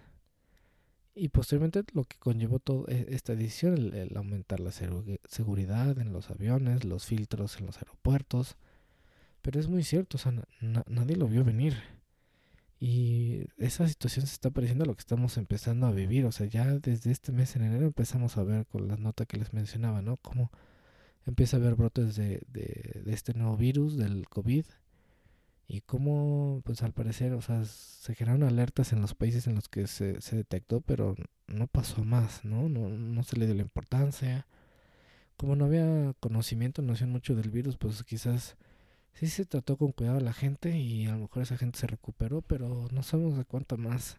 Y 1.15 1.31
posteriormente 1.31 1.83
lo 1.93 2.05
que 2.05 2.19
conllevó 2.19 2.59
toda 2.59 2.93
e, 2.93 3.07
esta 3.11 3.33
edición, 3.33 3.95
el, 3.95 4.17
aumentar 4.17 4.61
la 4.61 4.71
seguridad 4.71 5.99
en 5.99 6.13
los 6.13 6.31
aviones, 6.31 6.85
los 6.85 7.07
filtros 7.07 7.59
en 7.59 7.67
los 7.67 7.79
aeropuertos. 7.79 8.57
Pero 9.43 9.59
es 9.61 9.69
muy 9.69 9.83
cierto, 9.83 10.17
o 10.17 10.21
sea, 10.21 10.33
nadie 10.61 11.17
lo 11.17 11.29
vio 11.29 11.45
venir. 11.45 11.75
Y 12.79 13.47
esa 13.57 13.89
situación 13.89 14.27
se 14.27 14.35
está 14.35 14.51
pareciendo 14.51 14.85
a 14.85 14.87
lo 14.87 14.95
que 14.95 15.01
estamos 15.01 15.39
empezando 15.39 15.87
a 15.87 15.93
vivir. 15.93 16.27
O 16.27 16.33
sea, 16.33 16.47
ya 16.47 16.67
desde 16.79 17.11
este 17.11 17.33
mes 17.33 17.57
en 17.57 17.63
enero 17.65 17.87
empezamos 17.87 18.37
a 18.37 18.45
ver 18.45 18.67
con 18.67 18.87
la 18.87 18.97
nota 18.97 19.25
que 19.25 19.39
les 19.39 19.53
mencionaba, 19.55 20.03
¿no? 20.03 20.19
Cómo 20.19 20.51
empieza 21.25 21.57
a 21.57 21.61
haber 21.61 21.77
brotes 21.77 22.17
de, 22.17 22.43
de 22.51 23.13
este 23.13 23.35
nuevo 23.35 23.57
virus, 23.57 23.97
del 23.97 24.29
COVID 24.29 24.67
y 25.69 25.81
cómo, 25.81 26.63
pues 26.65 26.83
al 26.83 26.93
parecer, 26.93 27.33
o 27.33 27.43
sea, 27.43 27.65
se 27.65 28.15
generaron 28.15 28.45
alertas 28.45 28.93
en 28.93 29.01
los 29.01 29.15
países 29.15 29.47
en 29.47 29.57
los 29.57 29.69
que 29.69 29.87
se, 29.87 30.21
se 30.21 30.37
detectó, 30.37 30.81
pero 30.81 31.17
no 31.49 31.67
pasó 31.67 32.05
más, 32.05 32.45
¿no? 32.45 32.69
¿no? 32.69 32.89
No 32.89 33.23
se 33.25 33.37
le 33.37 33.47
dio 33.47 33.55
la 33.55 33.63
importancia. 33.63 34.47
Como 35.37 35.57
no 35.57 35.67
había 35.67 36.15
conocimiento, 36.21 36.83
no 36.83 36.93
hacían 36.93 37.11
mucho 37.11 37.35
del 37.35 37.51
virus, 37.51 37.77
pues 37.77 38.03
quizás 38.05 38.57
sí 39.15 39.27
se 39.29 39.45
trató 39.45 39.77
con 39.77 39.93
cuidado 39.93 40.19
a 40.19 40.23
la 40.23 40.33
gente 40.33 40.77
y 40.79 41.07
a 41.07 41.13
lo 41.13 41.19
mejor 41.21 41.43
esa 41.43 41.59
gente 41.59 41.79
se 41.79 41.87
recuperó, 41.87 42.43
pero 42.43 42.89
no 42.93 43.03
sabemos 43.03 43.37
de 43.37 43.45
cuánto 43.45 43.77
más 43.77 44.19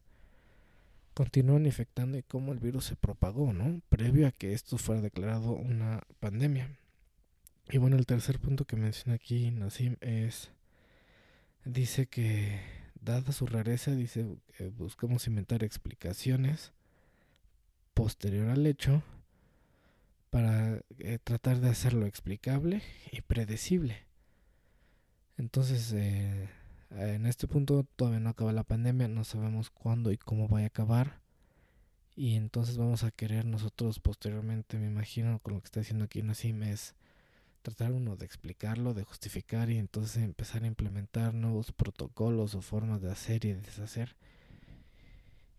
continúan 1.14 1.66
infectando 1.66 2.18
y 2.18 2.24
cómo 2.24 2.52
el 2.52 2.60
virus 2.60 2.86
se 2.86 2.96
propagó, 2.96 3.54
¿no? 3.54 3.82
Previo 3.90 4.28
a 4.28 4.32
que 4.32 4.54
esto 4.54 4.78
fuera 4.78 5.02
declarado 5.02 5.52
una 5.54 6.04
pandemia. 6.20 6.78
Y 7.70 7.80
bueno, 7.80 7.98
el 7.98 8.06
tercer 8.06 8.40
punto 8.40 8.66
que 8.66 8.76
menciona 8.76 9.16
aquí 9.16 9.50
Nassim 9.52 9.96
es 10.02 10.52
dice 11.68 12.08
que, 12.08 12.60
dada 13.02 13.32
su 13.32 13.46
rareza, 13.46 13.92
dice, 13.92 14.38
que 14.58 14.70
buscamos 14.70 15.28
inventar 15.28 15.64
explicaciones 15.64 16.72
posterior 17.94 18.50
al 18.50 18.66
hecho 18.66 19.02
para 20.30 20.82
eh, 21.00 21.20
tratar 21.24 21.60
de 21.60 21.70
hacerlo 21.70 22.06
explicable 22.06 22.82
y 23.12 23.22
predecible. 23.22 24.06
Entonces, 25.38 25.92
eh, 25.94 26.50
en 26.92 27.26
este 27.26 27.48
punto 27.48 27.86
todavía 27.96 28.20
no 28.20 28.30
acaba 28.30 28.52
la 28.54 28.64
pandemia, 28.64 29.08
no 29.08 29.24
sabemos 29.24 29.70
cuándo 29.70 30.12
y 30.12 30.18
cómo 30.18 30.48
va 30.48 30.62
a 30.62 30.66
acabar. 30.66 31.20
Y 32.16 32.36
entonces 32.36 32.78
vamos 32.78 33.04
a 33.04 33.12
querer 33.12 33.46
nosotros 33.46 34.00
posteriormente, 34.00 34.80
me 34.80 34.88
imagino, 34.88 35.40
con 35.40 35.54
lo 35.54 35.60
que 35.62 35.66
está 35.66 35.82
diciendo 35.82 36.06
aquí 36.06 36.24
Nassim, 36.24 36.64
es 36.64 36.96
tratar 37.68 37.92
uno 37.92 38.16
de 38.16 38.26
explicarlo, 38.26 38.94
de 38.94 39.04
justificar 39.04 39.70
y 39.70 39.78
entonces 39.78 40.24
empezar 40.24 40.64
a 40.64 40.68
implementar 40.68 41.34
nuevos 41.34 41.74
protocolos 41.74 42.56
o 42.56 42.62
formas 42.62 43.02
de 43.02 43.12
hacer 43.12 43.44
y 43.44 43.52
de 43.52 43.60
deshacer. 43.60 44.16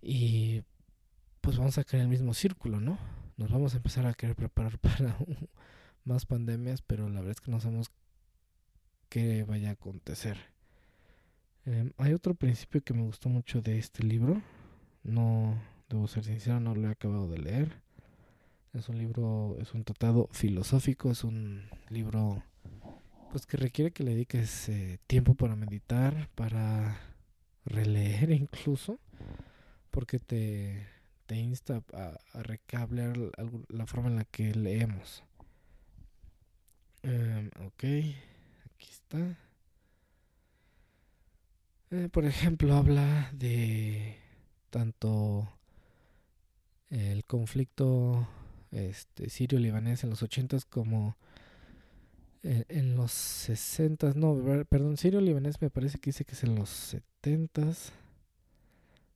Y 0.01 0.63
pues 1.43 1.59
vamos 1.59 1.77
a 1.77 1.85
en 1.93 2.01
el 2.01 2.09
mismo 2.09 2.33
círculo, 2.33 2.81
¿no? 2.81 2.99
Nos 3.37 3.51
vamos 3.51 3.75
a 3.75 3.77
empezar 3.77 4.07
a 4.07 4.15
querer 4.15 4.37
preparar 4.37 4.79
para 4.81 5.19
más 6.05 6.25
pandemias, 6.25 6.81
pero 6.81 7.11
la 7.11 7.21
verdad 7.21 7.33
es 7.33 7.43
que 7.43 7.51
no 7.51 7.61
sabemos 7.61 7.91
qué 9.11 9.45
vaya 9.45 9.69
a 9.69 9.73
acontecer. 9.73 10.39
Eh, 11.67 11.93
hay 11.99 12.15
otro 12.15 12.35
principio 12.35 12.81
que 12.81 12.95
me 12.95 13.03
gustó 13.03 13.29
mucho 13.29 13.61
de 13.61 13.79
este 13.79 14.03
libro. 14.03 14.41
No, 15.03 15.61
debo 15.91 16.09
ser 16.09 16.25
sincero, 16.25 16.59
no 16.59 16.75
lo 16.75 16.89
he 16.89 16.91
acabado 16.91 17.29
de 17.29 17.39
leer. 17.39 17.83
Es 18.79 18.89
un 18.89 18.97
libro, 18.99 19.57
es 19.61 19.75
un 19.75 19.83
tratado 19.83 20.29
filosófico, 20.31 21.11
es 21.11 21.25
un 21.25 21.69
libro 21.89 22.45
pues 23.33 23.45
que 23.45 23.57
requiere 23.57 23.91
que 23.91 24.05
le 24.05 24.13
dediques 24.13 24.69
eh, 24.69 25.01
tiempo 25.09 25.35
para 25.35 25.57
meditar, 25.57 26.29
para 26.37 27.01
releer 27.65 28.31
incluso, 28.31 29.01
porque 29.91 30.21
te, 30.21 30.87
te 31.27 31.35
insta 31.35 31.83
a, 31.93 32.17
a 32.35 32.43
la 33.69 33.87
forma 33.87 34.11
en 34.11 34.17
la 34.17 34.25
que 34.25 34.55
leemos. 34.55 35.25
Um, 37.03 37.49
ok, 37.67 37.83
aquí 37.83 38.91
está. 38.91 39.37
Eh, 41.91 42.09
por 42.13 42.25
ejemplo, 42.25 42.75
habla 42.75 43.31
de 43.33 44.19
tanto 44.71 45.53
el 46.91 47.25
conflicto 47.25 48.29
este, 48.73 49.31
sirio-libanés 49.31 50.05
en 50.05 50.11
los 50.11 50.23
80 50.23 50.59
como 50.69 51.17
en, 52.43 52.97
los 52.97 53.13
60 53.13 54.13
no, 54.15 54.65
perdón, 54.69 54.97
sirio-libanés 54.97 55.61
me 55.61 55.71
parece 55.71 55.99
que 55.99 56.11
dice 56.11 56.25
que 56.25 56.33
es 56.33 56.45
en 56.45 56.55
los 56.55 56.69
70 56.69 57.73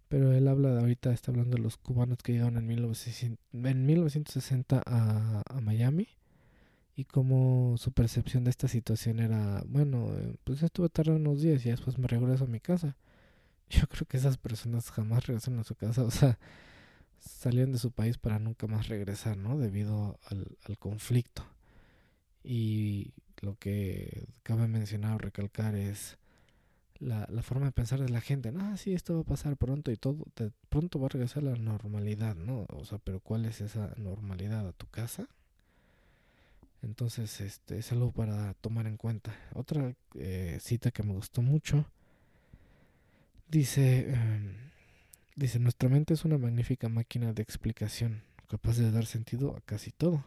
pero 0.08 0.32
él 0.32 0.48
habla 0.48 0.74
de 0.74 0.80
ahorita, 0.80 1.12
está 1.12 1.30
hablando 1.30 1.56
de 1.56 1.62
los 1.62 1.76
cubanos 1.78 2.18
que 2.18 2.32
llegaron 2.32 2.58
en, 2.58 2.66
1960 2.66 4.82
a, 4.84 5.42
a 5.48 5.60
Miami 5.60 6.08
y 6.94 7.04
como 7.04 7.76
su 7.78 7.92
percepción 7.92 8.44
de 8.44 8.50
esta 8.50 8.68
situación 8.68 9.20
era, 9.20 9.62
bueno, 9.66 10.12
eh, 10.14 10.34
pues 10.44 10.62
estuve 10.62 10.88
tarde 10.88 11.12
unos 11.12 11.40
días 11.40 11.64
y 11.64 11.70
después 11.70 11.98
me 11.98 12.06
regreso 12.06 12.44
a 12.44 12.48
mi 12.48 12.60
casa. 12.60 12.96
Yo 13.70 13.86
creo 13.88 14.06
que 14.06 14.18
esas 14.18 14.36
personas 14.36 14.90
jamás 14.90 15.26
regresan 15.26 15.58
a 15.58 15.64
su 15.64 15.74
casa, 15.74 16.04
o 16.04 16.10
sea, 16.10 16.38
salían 17.22 17.72
de 17.72 17.78
su 17.78 17.92
país 17.92 18.18
para 18.18 18.38
nunca 18.38 18.66
más 18.66 18.88
regresar, 18.88 19.36
¿no? 19.36 19.58
Debido 19.58 20.18
al, 20.26 20.78
conflicto. 20.78 21.44
Y 22.44 23.12
lo 23.40 23.56
que 23.56 24.26
cabe 24.42 24.66
mencionar 24.68 25.14
o 25.14 25.18
recalcar 25.18 25.74
es 25.74 26.18
la, 26.98 27.26
forma 27.42 27.66
de 27.66 27.72
pensar 27.72 28.00
de 28.00 28.08
la 28.08 28.20
gente. 28.20 28.52
No, 28.52 28.76
sí, 28.76 28.94
esto 28.94 29.14
va 29.14 29.20
a 29.20 29.24
pasar 29.24 29.56
pronto 29.56 29.90
y 29.90 29.96
todo, 29.96 30.24
de 30.36 30.50
pronto 30.68 30.98
va 30.98 31.06
a 31.06 31.10
regresar 31.10 31.44
a 31.44 31.52
la 31.52 31.56
normalidad, 31.56 32.34
¿no? 32.34 32.66
O 32.70 32.84
sea, 32.84 32.98
pero 32.98 33.20
¿cuál 33.20 33.44
es 33.44 33.60
esa 33.60 33.92
normalidad? 33.96 34.66
¿A 34.68 34.72
tu 34.72 34.86
casa? 34.86 35.28
Entonces, 36.82 37.40
este 37.40 37.78
es 37.78 37.92
algo 37.92 38.10
para 38.10 38.54
tomar 38.54 38.86
en 38.86 38.96
cuenta. 38.96 39.34
Otra 39.54 39.94
eh, 40.16 40.58
cita 40.60 40.90
que 40.90 41.04
me 41.04 41.12
gustó 41.12 41.42
mucho 41.42 41.86
dice, 43.48 44.12
em, 44.12 44.54
dice, 45.36 45.58
nuestra 45.58 45.88
mente 45.88 46.14
es 46.14 46.24
una 46.24 46.38
magnífica 46.38 46.88
máquina 46.88 47.32
de 47.32 47.42
explicación, 47.42 48.22
capaz 48.48 48.76
de 48.76 48.90
dar 48.90 49.06
sentido 49.06 49.56
a 49.56 49.60
casi 49.60 49.90
todo, 49.92 50.24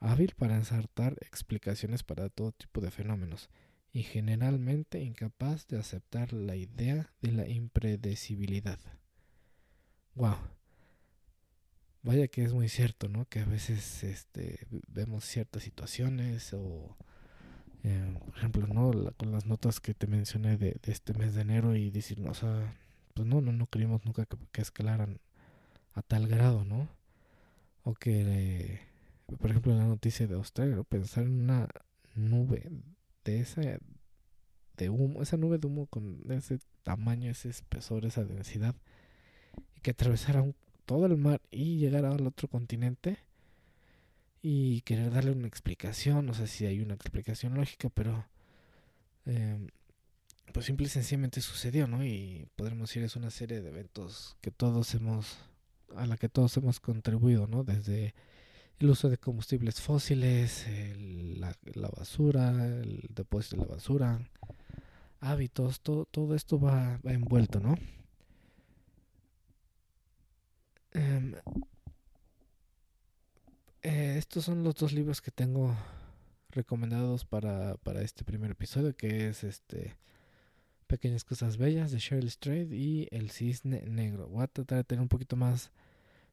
hábil 0.00 0.34
para 0.36 0.56
ensartar 0.56 1.16
explicaciones 1.20 2.02
para 2.02 2.28
todo 2.28 2.52
tipo 2.52 2.80
de 2.80 2.90
fenómenos 2.90 3.50
y 3.92 4.02
generalmente 4.02 5.00
incapaz 5.00 5.66
de 5.68 5.78
aceptar 5.78 6.32
la 6.32 6.56
idea 6.56 7.12
de 7.22 7.32
la 7.32 7.48
impredecibilidad. 7.48 8.78
Wow. 10.14 10.36
Vaya 12.02 12.28
que 12.28 12.44
es 12.44 12.52
muy 12.52 12.68
cierto, 12.68 13.08
¿no? 13.08 13.24
Que 13.26 13.40
a 13.40 13.44
veces 13.44 14.04
este, 14.04 14.66
vemos 14.86 15.24
ciertas 15.24 15.62
situaciones 15.62 16.52
o, 16.52 16.96
eh, 17.84 18.18
por 18.24 18.36
ejemplo, 18.36 18.66
¿no? 18.66 19.12
con 19.16 19.32
las 19.32 19.46
notas 19.46 19.80
que 19.80 19.94
te 19.94 20.06
mencioné 20.06 20.56
de, 20.56 20.78
este 20.84 21.14
mes 21.14 21.34
de 21.34 21.42
enero 21.42 21.74
y 21.74 21.90
decir, 21.90 22.20
o 22.26 22.34
sea, 22.34 22.76
pues 23.16 23.26
no, 23.26 23.40
no, 23.40 23.50
no 23.50 23.66
creímos 23.66 24.04
nunca 24.04 24.26
que, 24.52 24.60
escalaran 24.60 25.20
a 25.94 26.02
tal 26.02 26.28
grado, 26.28 26.66
¿no? 26.66 26.86
O 27.82 27.94
que, 27.94 28.80
por 29.40 29.50
ejemplo, 29.50 29.74
la 29.74 29.86
noticia 29.86 30.26
de 30.26 30.34
Australia, 30.34 30.82
pensar 30.82 31.24
en 31.24 31.40
una 31.44 31.66
nube 32.14 32.70
de 33.24 33.40
esa 33.40 33.62
de 34.76 34.90
humo, 34.90 35.22
esa 35.22 35.38
nube 35.38 35.56
de 35.56 35.66
humo 35.66 35.86
con 35.86 36.20
ese 36.30 36.58
tamaño, 36.82 37.30
ese 37.30 37.48
espesor, 37.48 38.04
esa 38.04 38.22
densidad, 38.24 38.74
y 39.74 39.80
que 39.80 39.92
atravesara 39.92 40.44
todo 40.84 41.06
el 41.06 41.16
mar 41.16 41.40
y 41.50 41.78
llegar 41.78 42.04
al 42.04 42.26
otro 42.26 42.48
continente 42.48 43.16
y 44.42 44.82
querer 44.82 45.10
darle 45.10 45.32
una 45.32 45.48
explicación, 45.48 46.26
no 46.26 46.34
sé 46.34 46.46
si 46.48 46.66
hay 46.66 46.80
una 46.80 46.94
explicación 46.94 47.54
lógica, 47.54 47.88
pero 47.88 48.26
eh, 49.24 49.58
pues 50.52 50.66
simple 50.66 50.86
y 50.86 50.90
sencillamente 50.90 51.40
sucedió, 51.40 51.86
¿no? 51.86 52.04
Y 52.04 52.48
podremos 52.56 52.88
decir 52.88 53.02
es 53.02 53.16
una 53.16 53.30
serie 53.30 53.60
de 53.60 53.68
eventos 53.68 54.36
que 54.40 54.50
todos 54.50 54.94
hemos, 54.94 55.38
a 55.94 56.06
la 56.06 56.16
que 56.16 56.28
todos 56.28 56.56
hemos 56.56 56.80
contribuido, 56.80 57.46
¿no? 57.46 57.64
Desde 57.64 58.14
el 58.78 58.90
uso 58.90 59.08
de 59.08 59.18
combustibles 59.18 59.80
fósiles, 59.80 60.66
la, 61.38 61.54
la, 61.74 61.88
basura, 61.88 62.66
el 62.66 63.06
depósito 63.10 63.56
de 63.56 63.62
la 63.62 63.74
basura, 63.74 64.20
hábitos, 65.20 65.80
todo, 65.80 66.04
todo 66.06 66.34
esto 66.34 66.60
va, 66.60 66.98
va 67.06 67.12
envuelto, 67.12 67.60
¿no? 67.60 67.76
Em, 70.92 71.34
eh, 73.82 74.16
estos 74.18 74.44
son 74.44 74.64
los 74.64 74.74
dos 74.74 74.92
libros 74.92 75.20
que 75.20 75.30
tengo 75.30 75.76
recomendados 76.50 77.24
para, 77.24 77.76
para 77.76 78.02
este 78.02 78.24
primer 78.24 78.50
episodio, 78.52 78.96
que 78.96 79.28
es 79.28 79.44
este 79.44 79.96
Pequeñas 80.86 81.24
Cosas 81.24 81.56
Bellas 81.56 81.90
de 81.90 81.98
Cheryl 81.98 82.30
Strait 82.30 82.72
y 82.72 83.08
El 83.10 83.30
Cisne 83.30 83.82
Negro. 83.86 84.28
Voy 84.28 84.44
a 84.44 84.46
tratar 84.46 84.78
de 84.78 84.84
tener 84.84 85.02
un 85.02 85.08
poquito 85.08 85.36
más 85.36 85.70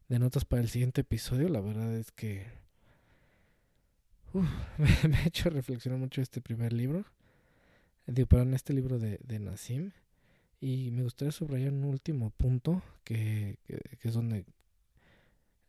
de 0.09 0.19
notas 0.19 0.45
para 0.45 0.61
el 0.61 0.69
siguiente 0.69 1.01
episodio. 1.01 1.49
La 1.49 1.61
verdad 1.61 1.95
es 1.95 2.11
que 2.11 2.45
me, 5.03 5.17
ha 5.17 5.27
hecho 5.27 5.49
reflexionar 5.49 5.99
mucho 5.99 6.21
este 6.21 6.41
primer 6.41 6.73
libro. 6.73 7.05
Digo, 8.07 8.27
perdón, 8.27 8.53
este 8.53 8.73
libro 8.73 8.99
de, 8.99 9.19
de 9.23 9.39
Nassim. 9.39 9.91
Y 10.59 10.91
me 10.91 11.03
gustaría 11.03 11.31
subrayar 11.31 11.73
un 11.73 11.83
último 11.83 12.29
punto 12.29 12.81
que, 13.03 13.57
es 14.01 14.13
donde 14.13 14.45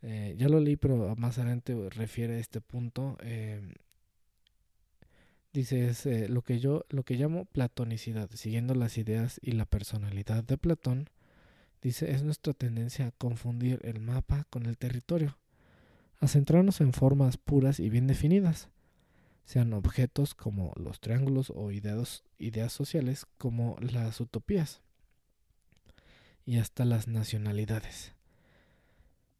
eh, 0.02 0.34
ya 0.38 0.48
lo 0.48 0.60
leí, 0.60 0.76
pero 0.76 1.16
más 1.16 1.38
adelante 1.38 1.90
refiere 1.90 2.34
a 2.34 2.38
este 2.38 2.60
punto. 2.60 3.16
Eh, 3.22 3.60
dice 5.54 5.86
es 5.86 6.04
eh, 6.04 6.28
lo 6.28 6.42
que 6.42 6.58
yo 6.58 6.84
lo 6.90 7.04
que 7.04 7.14
llamo 7.14 7.46
platonicidad, 7.46 8.28
siguiendo 8.34 8.74
las 8.74 8.98
ideas 8.98 9.40
y 9.40 9.52
la 9.52 9.64
personalidad 9.64 10.44
de 10.44 10.58
Platón. 10.58 11.08
Dice 11.80 12.10
es 12.10 12.22
nuestra 12.22 12.52
tendencia 12.52 13.06
a 13.06 13.12
confundir 13.12 13.80
el 13.84 14.00
mapa 14.00 14.46
con 14.50 14.66
el 14.66 14.76
territorio, 14.76 15.38
a 16.18 16.28
centrarnos 16.28 16.80
en 16.80 16.92
formas 16.92 17.36
puras 17.36 17.78
y 17.78 17.88
bien 17.88 18.06
definidas, 18.06 18.68
sean 19.44 19.72
objetos 19.74 20.34
como 20.34 20.72
los 20.76 21.00
triángulos 21.00 21.52
o 21.54 21.70
ideas, 21.70 22.24
ideas 22.38 22.72
sociales 22.72 23.26
como 23.38 23.76
las 23.80 24.20
utopías 24.20 24.82
y 26.44 26.58
hasta 26.58 26.84
las 26.84 27.06
nacionalidades. 27.06 28.12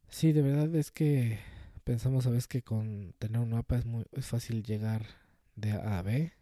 Sí, 0.07 0.31
de 0.31 0.43
verdad 0.43 0.73
es 0.75 0.91
que 0.91 1.39
pensamos 1.83 2.25
a 2.25 2.29
veces 2.29 2.47
que 2.47 2.61
con 2.61 3.13
tener 3.19 3.41
un 3.41 3.49
mapa 3.49 3.77
es 3.77 3.85
muy 3.85 4.05
es 4.13 4.27
fácil 4.27 4.63
llegar 4.63 5.24
de 5.55 5.71
A 5.71 5.99
a 5.99 6.01
B 6.01 6.33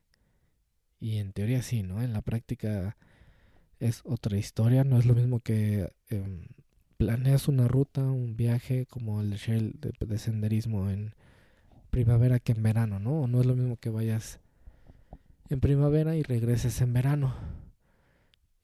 y 0.99 1.17
en 1.17 1.33
teoría 1.33 1.61
sí, 1.61 1.83
¿no? 1.83 2.01
En 2.01 2.13
la 2.13 2.21
práctica 2.21 2.95
es 3.79 4.01
otra 4.05 4.37
historia, 4.37 4.85
no 4.85 4.97
es 4.97 5.05
lo 5.05 5.15
mismo 5.15 5.41
que 5.41 5.91
em, 6.09 6.47
planeas 6.97 7.49
una 7.49 7.67
ruta, 7.67 8.01
un 8.01 8.37
viaje 8.37 8.85
como 8.85 9.19
el 9.19 9.31
de, 9.31 9.93
de, 9.99 10.17
senderismo 10.17 10.89
en 10.89 11.13
primavera 11.89 12.39
que 12.39 12.53
en 12.53 12.63
verano, 12.63 12.99
¿no? 12.99 13.27
No 13.27 13.41
es 13.41 13.45
lo 13.45 13.55
mismo 13.55 13.75
que 13.75 13.89
vayas 13.89 14.39
en 15.49 15.59
primavera 15.59 16.15
y 16.15 16.23
regreses 16.23 16.79
en 16.79 16.93
verano. 16.93 17.35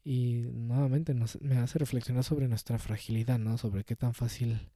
Y 0.06 0.46
nuevamente 0.54 1.14
me 1.42 1.58
hace 1.58 1.78
reflexionar 1.78 2.24
sobre 2.24 2.48
nuestra 2.48 2.80
fragilidad, 2.80 3.38
¿no? 3.38 3.58
Sobre 3.58 3.84
qué 3.84 3.98
tan 3.98 4.14
fácil 4.14 4.70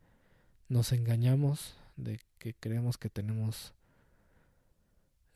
nos 0.68 0.92
engañamos 0.92 1.78
de 1.96 2.20
que 2.40 2.54
creemos 2.54 2.98
que 2.98 3.10
tenemos 3.10 3.74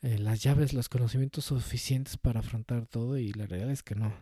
eh, 0.01 0.19
las 0.19 0.41
llaves, 0.43 0.73
los 0.73 0.89
conocimientos 0.89 1.45
suficientes 1.45 2.17
para 2.17 2.41
afrontar 2.41 2.85
todo 2.85 3.17
y 3.17 3.33
la 3.33 3.47
realidad 3.47 3.71
es 3.71 3.83
que 3.83 3.95
no. 3.95 4.13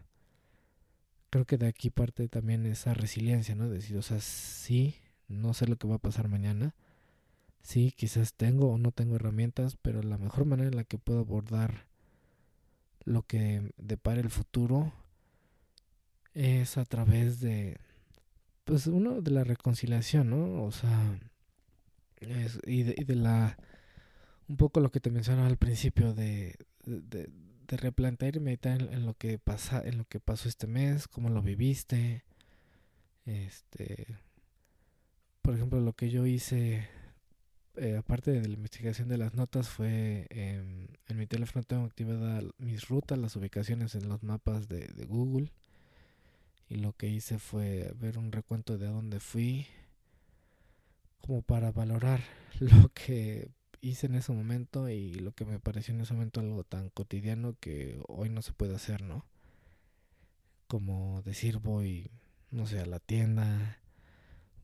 Creo 1.30 1.46
que 1.46 1.58
de 1.58 1.68
aquí 1.68 1.90
parte 1.90 2.30
también 2.30 2.66
esa 2.66 2.94
resiliencia, 2.94 3.56
¿no? 3.56 3.70
Decir, 3.70 3.98
o 3.98 4.02
sea, 4.02 4.20
sí, 4.22 4.96
no 5.28 5.54
sé 5.54 5.68
lo 5.68 5.76
que 5.78 5.88
va 5.88 5.96
a 5.96 6.00
pasar 6.00 6.30
mañana. 6.30 6.76
Sí, 7.62 7.94
quizás 7.98 8.36
tengo 8.36 8.72
o 8.72 8.78
no 8.78 8.92
tengo 8.92 9.16
herramientas, 9.16 9.78
pero 9.82 10.02
la 10.02 10.18
mejor 10.18 10.46
manera 10.46 10.70
en 10.70 10.78
la 10.78 10.84
que 10.86 10.98
puedo 10.98 11.20
abordar 11.20 11.88
lo 13.04 13.24
que 13.24 13.72
depare 13.78 14.22
el 14.22 14.30
futuro 14.30 14.94
es 16.34 16.78
a 16.78 16.86
través 16.86 17.40
de, 17.42 17.80
pues, 18.64 18.88
uno, 18.88 19.22
de 19.22 19.32
la 19.32 19.44
reconciliación, 19.44 20.30
¿no? 20.30 20.64
O 20.64 20.72
sea, 20.72 21.20
de, 22.22 22.50
y 22.66 22.84
de 22.84 23.16
la, 23.16 23.58
un 24.48 24.58
poco 24.58 24.80
lo 24.80 24.92
que 24.92 25.00
te 25.00 25.12
mencionaba 25.12 25.48
al 25.48 25.58
principio 25.58 26.14
de, 26.14 26.56
replantear 27.68 28.36
y 28.36 28.40
meditar 28.40 28.82
en, 28.82 29.06
lo 29.06 29.16
que 29.16 29.40
pasa, 29.40 29.82
en 29.84 29.98
lo 29.98 30.06
que 30.06 30.20
pasó 30.20 30.48
este 30.48 30.68
mes, 30.68 31.08
cómo 31.08 31.30
lo 31.30 31.42
viviste, 31.42 32.24
este, 33.26 34.20
por 35.42 35.56
ejemplo, 35.56 35.80
lo 35.80 35.94
que 35.94 36.12
yo 36.12 36.26
hice, 36.28 36.88
eh, 37.76 37.98
aparte 37.98 38.32
de 38.32 38.48
la 38.48 38.54
investigación 38.54 39.08
de 39.10 39.18
las 39.18 39.34
notas, 39.34 39.68
fue 39.70 40.28
en 40.30 41.18
mi 41.18 41.26
teléfono 41.26 41.64
tengo 41.64 41.86
activada 41.86 42.42
mis 42.58 42.88
rutas, 42.88 43.18
las 43.18 43.36
ubicaciones 43.36 43.96
en 43.96 44.10
los 44.10 44.22
mapas 44.22 44.68
de, 44.68 44.88
de 44.88 45.06
Google 45.06 45.52
y 46.68 46.76
lo 46.76 46.94
que 46.94 47.08
hice 47.08 47.40
fue 47.40 47.94
ver 47.96 48.18
un 48.18 48.32
recuento 48.32 48.78
de 48.78 48.88
dónde 48.88 49.20
fui 49.20 49.68
como 51.22 51.42
para 51.42 51.72
valorar 51.72 52.22
lo 52.60 52.90
que 52.94 53.50
hice 53.86 54.08
en 54.08 54.16
ese 54.16 54.32
momento 54.32 54.90
y 54.90 55.14
lo 55.14 55.34
que 55.34 55.46
me 55.46 55.60
pareció 55.60 55.94
en 55.94 56.02
ese 56.02 56.14
momento 56.14 56.40
algo 56.40 56.64
tan 56.64 56.90
cotidiano 56.90 57.56
que 57.60 58.00
hoy 58.08 58.30
no 58.30 58.42
se 58.42 58.52
puede 58.54 58.76
hacer, 58.76 59.02
¿no? 59.02 59.26
Como 60.68 61.22
decir 61.24 61.60
voy, 61.60 62.10
no 62.50 62.66
sé, 62.66 62.80
a 62.80 62.86
la 62.86 63.00
tienda, 63.00 63.80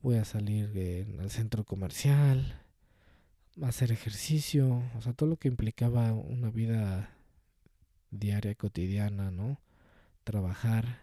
voy 0.01 0.17
a 0.17 0.26
salir 0.26 1.07
al 1.19 1.30
centro 1.30 1.63
comercial, 1.65 2.61
hacer 3.61 3.91
ejercicio, 3.91 4.84
o 4.95 5.01
sea, 5.01 5.13
todo 5.13 5.30
lo 5.30 5.38
que 5.38 5.47
implicaba 5.49 6.13
una 6.13 6.49
vida 6.49 7.15
diaria, 8.09 8.55
cotidiana, 8.55 9.30
¿no? 9.30 9.59
Trabajar 10.24 11.01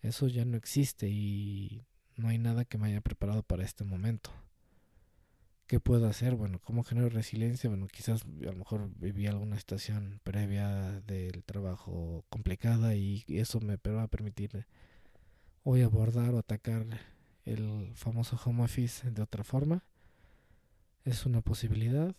eso 0.00 0.28
ya 0.28 0.44
no 0.44 0.56
existe 0.56 1.08
y 1.08 1.84
no 2.16 2.28
hay 2.28 2.38
nada 2.38 2.64
que 2.64 2.78
me 2.78 2.88
haya 2.88 3.00
preparado 3.00 3.42
para 3.42 3.64
este 3.64 3.84
momento. 3.84 4.30
¿Qué 5.72 5.80
puedo 5.80 6.06
hacer? 6.06 6.34
Bueno, 6.34 6.58
¿cómo 6.58 6.84
genero 6.84 7.08
resiliencia? 7.08 7.70
Bueno, 7.70 7.86
quizás 7.88 8.24
a 8.24 8.44
lo 8.44 8.56
mejor 8.56 8.90
viví 8.98 9.26
alguna 9.26 9.56
estación 9.56 10.20
previa 10.22 11.00
del 11.06 11.42
trabajo 11.44 12.26
complicada 12.28 12.94
y 12.94 13.24
eso 13.26 13.58
me 13.60 13.78
va 13.78 14.02
a 14.02 14.08
permitir 14.08 14.66
hoy 15.64 15.80
abordar 15.80 16.34
o 16.34 16.38
atacar 16.38 16.84
el 17.46 17.90
famoso 17.94 18.38
home 18.44 18.64
office 18.64 19.10
de 19.12 19.22
otra 19.22 19.44
forma. 19.44 19.82
Es 21.06 21.24
una 21.24 21.40
posibilidad, 21.40 22.14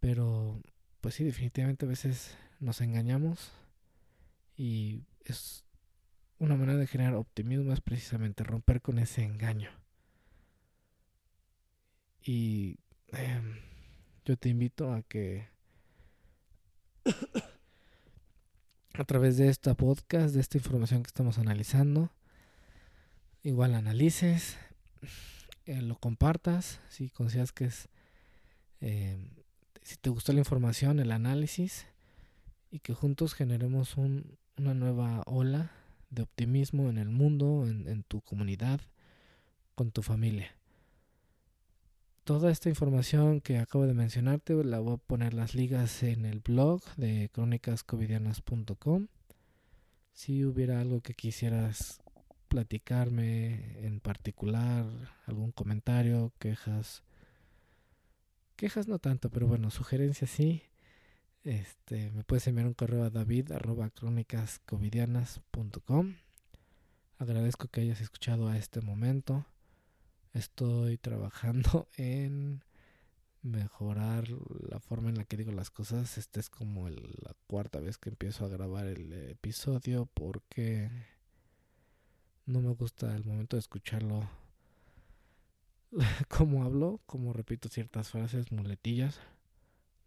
pero 0.00 0.60
pues 1.00 1.14
sí, 1.14 1.22
definitivamente 1.22 1.86
a 1.86 1.88
veces 1.88 2.36
nos 2.58 2.80
engañamos 2.80 3.52
y 4.56 5.04
es 5.24 5.62
una 6.40 6.56
manera 6.56 6.76
de 6.76 6.88
generar 6.88 7.14
optimismo 7.14 7.72
es 7.72 7.80
precisamente 7.80 8.42
romper 8.42 8.82
con 8.82 8.98
ese 8.98 9.22
engaño. 9.22 9.70
Y 12.28 12.78
em, 13.12 13.56
yo 14.26 14.36
te 14.36 14.50
invito 14.50 14.92
a 14.92 15.00
que 15.00 15.48
a 18.92 19.04
través 19.04 19.38
de 19.38 19.48
esta 19.48 19.74
podcast, 19.74 20.34
de 20.34 20.42
esta 20.42 20.58
información 20.58 21.02
que 21.02 21.06
estamos 21.06 21.38
analizando, 21.38 22.12
igual 23.42 23.74
analices, 23.74 24.58
eh, 25.64 25.80
lo 25.80 25.96
compartas, 25.96 26.82
si 26.90 27.08
consideras 27.08 27.52
que 27.52 27.64
es, 27.64 27.88
em, 28.82 29.30
si 29.80 29.96
te 29.96 30.10
gustó 30.10 30.34
la 30.34 30.40
información, 30.40 31.00
el 31.00 31.12
análisis, 31.12 31.86
y 32.70 32.80
que 32.80 32.92
juntos 32.92 33.32
generemos 33.32 33.96
una 33.96 34.74
nueva 34.74 35.22
ola 35.24 35.72
de 36.10 36.24
optimismo 36.24 36.90
en 36.90 36.98
el 36.98 37.08
mundo, 37.08 37.66
en, 37.66 38.02
tu 38.02 38.20
comunidad, 38.20 38.82
con 39.74 39.92
tu 39.92 40.02
familia. 40.02 40.57
Toda 42.28 42.50
esta 42.50 42.68
información 42.68 43.40
que 43.40 43.56
acabo 43.56 43.86
de 43.86 43.94
mencionarte 43.94 44.52
la 44.62 44.80
voy 44.80 44.96
a 44.96 44.98
poner 44.98 45.32
las 45.32 45.54
ligas 45.54 46.02
en 46.02 46.26
el 46.26 46.40
blog 46.40 46.82
de 46.96 47.30
crónicascovidianas.com. 47.32 49.06
Si 50.12 50.44
hubiera 50.44 50.78
algo 50.78 51.00
que 51.00 51.14
quisieras 51.14 52.02
platicarme 52.48 53.78
en 53.78 54.00
particular, 54.00 54.84
algún 55.24 55.52
comentario, 55.52 56.34
quejas, 56.38 57.02
quejas 58.56 58.88
no 58.88 58.98
tanto, 58.98 59.30
pero 59.30 59.46
bueno, 59.46 59.70
sugerencias 59.70 60.28
sí, 60.28 60.64
este, 61.44 62.10
me 62.10 62.24
puedes 62.24 62.46
enviar 62.46 62.66
un 62.66 62.74
correo 62.74 63.04
a 63.04 63.10
david 63.10 63.52
arroba 63.52 63.90
Agradezco 67.16 67.68
que 67.68 67.80
hayas 67.80 68.02
escuchado 68.02 68.48
a 68.48 68.58
este 68.58 68.82
momento. 68.82 69.46
Estoy 70.32 70.98
trabajando 70.98 71.88
en 71.96 72.64
mejorar 73.42 74.28
la 74.68 74.80
forma 74.80 75.08
en 75.08 75.16
la 75.16 75.24
que 75.24 75.36
digo 75.36 75.52
las 75.52 75.70
cosas. 75.70 76.18
Esta 76.18 76.40
es 76.40 76.50
como 76.50 76.88
la 76.88 77.34
cuarta 77.46 77.80
vez 77.80 77.98
que 77.98 78.10
empiezo 78.10 78.44
a 78.44 78.48
grabar 78.48 78.86
el 78.86 79.12
episodio 79.12 80.06
porque 80.06 80.90
no 82.46 82.60
me 82.60 82.70
gusta 82.70 83.14
el 83.14 83.24
momento 83.24 83.56
de 83.56 83.60
escucharlo 83.60 84.28
como 86.28 86.64
hablo, 86.64 87.00
como 87.06 87.32
repito 87.32 87.68
ciertas 87.68 88.10
frases, 88.10 88.52
muletillas. 88.52 89.20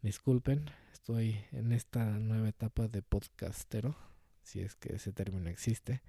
Disculpen, 0.02 0.70
estoy 0.94 1.44
en 1.52 1.72
esta 1.72 2.06
nueva 2.06 2.50
etapa 2.50 2.88
de 2.88 3.02
podcastero, 3.02 3.96
si 4.44 4.62
es 4.62 4.76
que 4.76 4.96
ese 4.96 5.12
término 5.12 5.50
existe. 5.50 6.02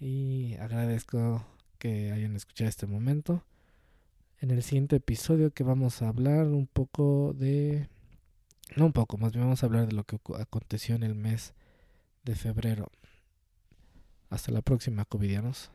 Y 0.00 0.54
agradezco 0.54 1.46
que 1.84 2.12
hayan 2.12 2.34
escuchado 2.34 2.70
este 2.70 2.86
momento. 2.86 3.44
En 4.40 4.50
el 4.50 4.62
siguiente 4.62 4.96
episodio 4.96 5.50
que 5.50 5.64
vamos 5.64 6.00
a 6.00 6.08
hablar 6.08 6.46
un 6.46 6.66
poco 6.66 7.34
de... 7.34 7.90
No 8.74 8.86
un 8.86 8.94
poco, 8.94 9.18
más 9.18 9.32
bien 9.32 9.44
vamos 9.44 9.62
a 9.62 9.66
hablar 9.66 9.86
de 9.86 9.92
lo 9.92 10.04
que 10.04 10.18
aconteció 10.38 10.94
en 10.94 11.02
el 11.02 11.14
mes 11.14 11.52
de 12.22 12.36
febrero. 12.36 12.90
Hasta 14.30 14.50
la 14.50 14.62
próxima, 14.62 15.04
covidianos. 15.04 15.72